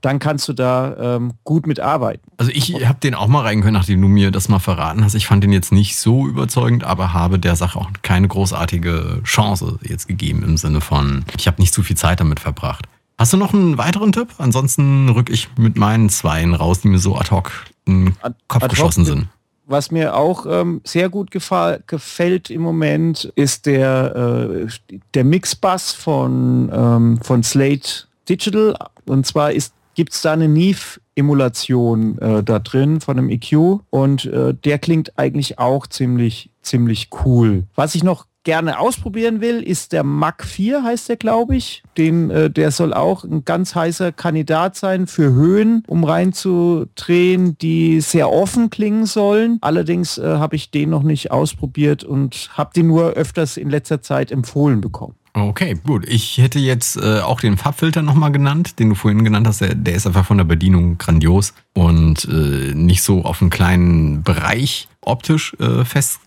dann 0.00 0.18
kannst 0.18 0.48
du 0.48 0.52
da 0.52 1.16
ähm, 1.16 1.34
gut 1.44 1.66
mitarbeiten. 1.66 2.30
Also 2.36 2.52
ich 2.54 2.86
habe 2.86 3.00
den 3.00 3.14
auch 3.14 3.26
mal 3.26 3.42
rein 3.42 3.60
können, 3.60 3.74
nachdem 3.74 4.00
du 4.00 4.08
mir 4.08 4.30
das 4.30 4.48
mal 4.48 4.58
verraten 4.58 5.04
hast. 5.04 5.14
Ich 5.14 5.26
fand 5.26 5.42
den 5.44 5.52
jetzt 5.52 5.72
nicht 5.72 5.96
so 5.96 6.26
überzeugend, 6.26 6.84
aber 6.84 7.12
habe 7.12 7.38
der 7.38 7.56
Sache 7.56 7.78
auch 7.78 7.90
keine 8.02 8.28
großartige 8.28 9.20
Chance 9.24 9.78
jetzt 9.82 10.08
gegeben 10.08 10.42
im 10.42 10.56
Sinne 10.56 10.80
von, 10.80 11.24
ich 11.36 11.46
habe 11.46 11.60
nicht 11.60 11.74
zu 11.74 11.82
viel 11.82 11.96
Zeit 11.96 12.20
damit 12.20 12.40
verbracht. 12.40 12.86
Hast 13.18 13.32
du 13.32 13.36
noch 13.36 13.52
einen 13.52 13.78
weiteren 13.78 14.12
Tipp? 14.12 14.28
Ansonsten 14.38 15.08
rück 15.08 15.28
ich 15.28 15.48
mit 15.56 15.76
meinen 15.76 16.08
Zweien 16.08 16.54
raus, 16.54 16.82
die 16.82 16.88
mir 16.88 17.00
so 17.00 17.16
ad 17.16 17.32
hoc 17.32 17.50
in 17.84 18.06
den 18.06 18.16
Kopf 18.46 18.62
ad 18.62 18.68
geschossen 18.68 19.04
sind. 19.04 19.26
Was 19.66 19.90
mir 19.90 20.16
auch 20.16 20.46
ähm, 20.48 20.80
sehr 20.84 21.10
gut 21.10 21.30
gefällt 21.30 22.48
im 22.48 22.62
Moment, 22.62 23.30
ist 23.34 23.66
der, 23.66 24.64
äh, 24.64 24.92
der 25.12 25.24
Mixbus 25.24 25.92
von, 25.92 26.70
ähm, 26.72 27.18
von 27.20 27.42
Slate 27.42 28.06
Digital. 28.28 28.76
Und 29.04 29.26
zwar 29.26 29.52
gibt 29.98 30.12
es 30.12 30.22
da 30.22 30.32
eine 30.32 30.46
Neve-Emulation 30.46 32.18
äh, 32.18 32.44
da 32.44 32.60
drin 32.60 33.00
von 33.00 33.18
einem 33.18 33.30
EQ 33.30 33.80
und 33.90 34.26
äh, 34.26 34.54
der 34.54 34.78
klingt 34.78 35.18
eigentlich 35.18 35.58
auch 35.58 35.88
ziemlich, 35.88 36.50
ziemlich 36.62 37.08
cool. 37.24 37.64
Was 37.74 37.96
ich 37.96 38.04
noch 38.04 38.26
gerne 38.44 38.78
ausprobieren 38.78 39.40
will, 39.40 39.60
ist 39.60 39.92
der 39.92 40.04
Mac 40.04 40.44
4, 40.44 40.84
heißt 40.84 41.08
der, 41.08 41.16
glaube 41.16 41.56
ich. 41.56 41.82
Den, 41.96 42.30
äh, 42.30 42.48
der 42.48 42.70
soll 42.70 42.94
auch 42.94 43.24
ein 43.24 43.44
ganz 43.44 43.74
heißer 43.74 44.12
Kandidat 44.12 44.76
sein 44.76 45.08
für 45.08 45.32
Höhen, 45.32 45.82
um 45.88 46.04
reinzudrehen, 46.04 47.58
die 47.58 48.00
sehr 48.00 48.30
offen 48.30 48.70
klingen 48.70 49.04
sollen. 49.04 49.58
Allerdings 49.62 50.16
äh, 50.16 50.22
habe 50.22 50.54
ich 50.54 50.70
den 50.70 50.90
noch 50.90 51.02
nicht 51.02 51.32
ausprobiert 51.32 52.04
und 52.04 52.50
habe 52.52 52.70
den 52.72 52.86
nur 52.86 53.14
öfters 53.14 53.56
in 53.56 53.68
letzter 53.68 54.00
Zeit 54.00 54.30
empfohlen 54.30 54.80
bekommen. 54.80 55.16
Okay, 55.40 55.76
gut. 55.84 56.06
Ich 56.08 56.38
hätte 56.38 56.58
jetzt 56.58 56.96
äh, 56.96 57.20
auch 57.20 57.40
den 57.40 57.56
Farbfilter 57.56 58.02
nochmal 58.02 58.32
genannt, 58.32 58.78
den 58.78 58.90
du 58.90 58.94
vorhin 58.94 59.24
genannt 59.24 59.46
hast. 59.46 59.60
Der, 59.60 59.74
der 59.74 59.94
ist 59.94 60.06
einfach 60.06 60.26
von 60.26 60.38
der 60.38 60.44
Bedienung 60.44 60.98
grandios 60.98 61.54
und 61.74 62.24
äh, 62.26 62.74
nicht 62.74 63.02
so 63.02 63.24
auf 63.24 63.40
einen 63.40 63.50
kleinen 63.50 64.22
Bereich 64.22 64.88
optisch 65.00 65.54
äh, 65.60 65.84
fest 65.84 66.20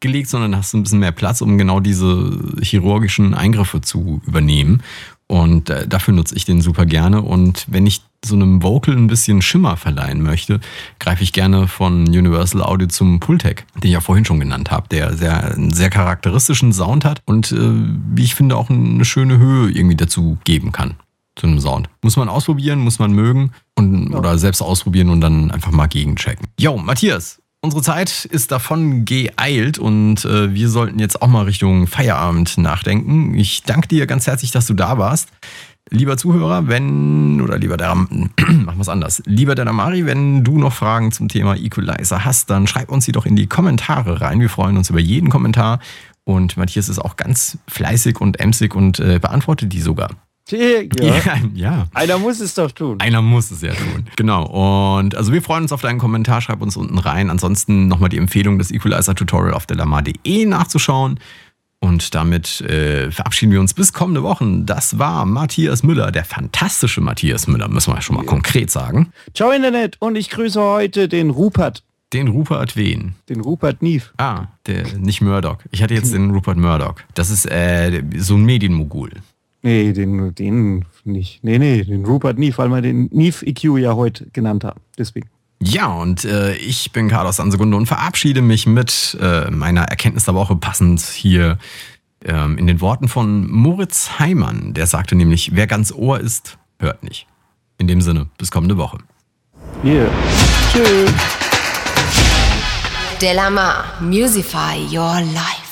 gelegt, 0.00 0.28
sondern 0.28 0.56
hast 0.56 0.74
ein 0.74 0.82
bisschen 0.82 0.98
mehr 0.98 1.12
Platz, 1.12 1.40
um 1.40 1.56
genau 1.56 1.80
diese 1.80 2.38
chirurgischen 2.60 3.34
Eingriffe 3.34 3.80
zu 3.80 4.20
übernehmen. 4.26 4.82
Und 5.26 5.70
äh, 5.70 5.88
dafür 5.88 6.14
nutze 6.14 6.36
ich 6.36 6.44
den 6.44 6.60
super 6.60 6.86
gerne. 6.86 7.22
Und 7.22 7.64
wenn 7.68 7.86
ich 7.86 8.02
so 8.24 8.34
einem 8.34 8.62
Vocal 8.62 8.96
ein 8.96 9.06
bisschen 9.06 9.42
Schimmer 9.42 9.76
verleihen 9.76 10.22
möchte, 10.22 10.60
greife 10.98 11.22
ich 11.22 11.32
gerne 11.32 11.68
von 11.68 12.06
Universal 12.08 12.62
Audio 12.62 12.88
zum 12.88 13.20
Pultec, 13.20 13.64
den 13.74 13.88
ich 13.88 13.92
ja 13.92 14.00
vorhin 14.00 14.24
schon 14.24 14.40
genannt 14.40 14.70
habe, 14.70 14.88
der 14.88 15.16
sehr, 15.16 15.52
einen 15.52 15.72
sehr 15.72 15.90
charakteristischen 15.90 16.72
Sound 16.72 17.04
hat 17.04 17.22
und 17.26 17.52
äh, 17.52 17.58
wie 17.58 18.24
ich 18.24 18.34
finde 18.34 18.56
auch 18.56 18.70
eine 18.70 19.04
schöne 19.04 19.38
Höhe 19.38 19.70
irgendwie 19.70 19.96
dazu 19.96 20.38
geben 20.44 20.72
kann 20.72 20.94
zu 21.36 21.46
einem 21.46 21.60
Sound. 21.60 21.88
Muss 22.02 22.16
man 22.16 22.28
ausprobieren, 22.28 22.78
muss 22.78 22.98
man 22.98 23.12
mögen 23.12 23.52
und, 23.76 24.12
ja. 24.12 24.18
oder 24.18 24.38
selbst 24.38 24.62
ausprobieren 24.62 25.08
und 25.08 25.20
dann 25.20 25.50
einfach 25.50 25.72
mal 25.72 25.86
gegenchecken. 25.86 26.46
Jo, 26.58 26.76
Matthias, 26.76 27.40
Unsere 27.64 27.80
Zeit 27.80 28.26
ist 28.26 28.52
davon 28.52 29.06
geeilt 29.06 29.78
und 29.78 30.26
äh, 30.26 30.52
wir 30.52 30.68
sollten 30.68 30.98
jetzt 30.98 31.22
auch 31.22 31.28
mal 31.28 31.46
Richtung 31.46 31.86
Feierabend 31.86 32.58
nachdenken. 32.58 33.32
Ich 33.32 33.62
danke 33.62 33.88
dir 33.88 34.06
ganz 34.06 34.26
herzlich, 34.26 34.50
dass 34.50 34.66
du 34.66 34.74
da 34.74 34.98
warst. 34.98 35.30
Lieber 35.94 36.16
Zuhörer, 36.16 36.66
wenn, 36.66 37.40
oder 37.40 37.56
lieber 37.58 37.76
der, 37.76 37.94
machen 37.94 38.28
wir 38.38 38.80
es 38.80 38.88
anders. 38.88 39.22
Lieber 39.26 39.54
der 39.54 39.64
Damari, 39.64 40.04
wenn 40.06 40.42
du 40.42 40.58
noch 40.58 40.72
Fragen 40.72 41.12
zum 41.12 41.28
Thema 41.28 41.56
Equalizer 41.56 42.24
hast, 42.24 42.50
dann 42.50 42.66
schreib 42.66 42.90
uns 42.90 43.04
sie 43.04 43.12
doch 43.12 43.26
in 43.26 43.36
die 43.36 43.46
Kommentare 43.46 44.20
rein. 44.20 44.40
Wir 44.40 44.50
freuen 44.50 44.76
uns 44.76 44.90
über 44.90 45.00
jeden 45.00 45.30
Kommentar. 45.30 45.78
Und 46.24 46.56
Matthias 46.56 46.88
ist 46.88 46.98
auch 46.98 47.16
ganz 47.16 47.58
fleißig 47.68 48.20
und 48.20 48.40
emsig 48.40 48.74
und 48.74 48.98
äh, 48.98 49.18
beantwortet 49.20 49.72
die 49.72 49.80
sogar. 49.80 50.10
Ja. 50.50 50.82
ja. 51.00 51.22
ja. 51.54 51.86
Einer 51.94 52.18
muss 52.18 52.40
es 52.40 52.54
doch 52.54 52.72
tun. 52.72 53.00
Einer 53.00 53.22
muss 53.22 53.50
es 53.50 53.62
ja 53.62 53.72
tun. 53.72 54.06
Genau. 54.16 54.46
Und 54.98 55.14
also 55.14 55.32
wir 55.32 55.42
freuen 55.42 55.62
uns 55.62 55.72
auf 55.72 55.82
deinen 55.82 55.98
Kommentar. 55.98 56.40
Schreib 56.40 56.60
uns 56.60 56.76
unten 56.76 56.98
rein. 56.98 57.30
Ansonsten 57.30 57.88
nochmal 57.88 58.08
die 58.08 58.18
Empfehlung, 58.18 58.58
das 58.58 58.70
Equalizer-Tutorial 58.70 59.54
auf 59.54 59.66
delamar.de 59.66 60.44
nachzuschauen. 60.46 61.20
Und 61.84 62.14
damit 62.14 62.62
äh, 62.62 63.10
verabschieden 63.10 63.52
wir 63.52 63.60
uns 63.60 63.74
bis 63.74 63.92
kommende 63.92 64.22
Wochen. 64.22 64.64
Das 64.64 64.98
war 64.98 65.26
Matthias 65.26 65.82
Müller, 65.82 66.10
der 66.12 66.24
fantastische 66.24 67.02
Matthias 67.02 67.46
Müller, 67.46 67.68
müssen 67.68 67.92
wir 67.92 68.00
schon 68.00 68.16
mal 68.16 68.24
konkret 68.24 68.70
sagen. 68.70 69.12
Ciao 69.34 69.50
Internet 69.50 69.96
und 69.98 70.16
ich 70.16 70.30
grüße 70.30 70.58
heute 70.58 71.08
den 71.08 71.28
Rupert. 71.28 71.82
Den 72.14 72.28
Rupert 72.28 72.74
wen? 72.76 73.16
Den 73.28 73.42
Rupert 73.42 73.82
Neve. 73.82 74.04
Ah, 74.16 74.46
der, 74.66 74.96
nicht 74.96 75.20
Murdoch. 75.20 75.58
Ich 75.72 75.82
hatte 75.82 75.92
jetzt 75.92 76.14
den 76.14 76.30
Rupert 76.30 76.56
Murdoch. 76.56 76.94
Das 77.12 77.28
ist 77.28 77.44
äh, 77.50 78.02
so 78.16 78.36
ein 78.36 78.44
Medienmogul. 78.46 79.10
Nee, 79.60 79.92
den, 79.92 80.34
den 80.34 80.86
nicht. 81.04 81.44
Nee, 81.44 81.58
nee, 81.58 81.84
den 81.84 82.06
Rupert 82.06 82.38
Neve, 82.38 82.56
weil 82.56 82.70
wir 82.70 82.80
den 82.80 83.10
Neve 83.12 83.44
EQ 83.44 83.78
ja 83.78 83.94
heute 83.94 84.26
genannt 84.32 84.64
haben. 84.64 84.80
Deswegen. 84.96 85.28
Ja, 85.60 85.86
und 85.86 86.24
äh, 86.24 86.54
ich 86.56 86.92
bin 86.92 87.08
Carlos 87.08 87.40
Ansegunde 87.40 87.76
und 87.76 87.86
verabschiede 87.86 88.42
mich 88.42 88.66
mit 88.66 89.16
äh, 89.20 89.50
meiner 89.50 89.82
Erkenntnis 89.82 90.24
der 90.24 90.34
Woche 90.34 90.56
passend 90.56 91.00
hier 91.00 91.58
ähm, 92.24 92.58
in 92.58 92.66
den 92.66 92.80
Worten 92.80 93.08
von 93.08 93.50
Moritz 93.50 94.18
Heimann. 94.18 94.74
Der 94.74 94.86
sagte 94.86 95.14
nämlich, 95.14 95.54
wer 95.54 95.66
ganz 95.66 95.92
Ohr 95.92 96.20
ist, 96.20 96.58
hört 96.78 97.02
nicht. 97.02 97.26
In 97.78 97.86
dem 97.86 98.00
Sinne, 98.00 98.28
bis 98.38 98.50
kommende 98.50 98.76
Woche. 98.76 98.98
Yeah. 99.84 100.10
Tschüss. 100.72 101.12
Delamar, 103.20 103.84
Musify 104.00 104.76
Your 104.90 105.20
Life. 105.20 105.63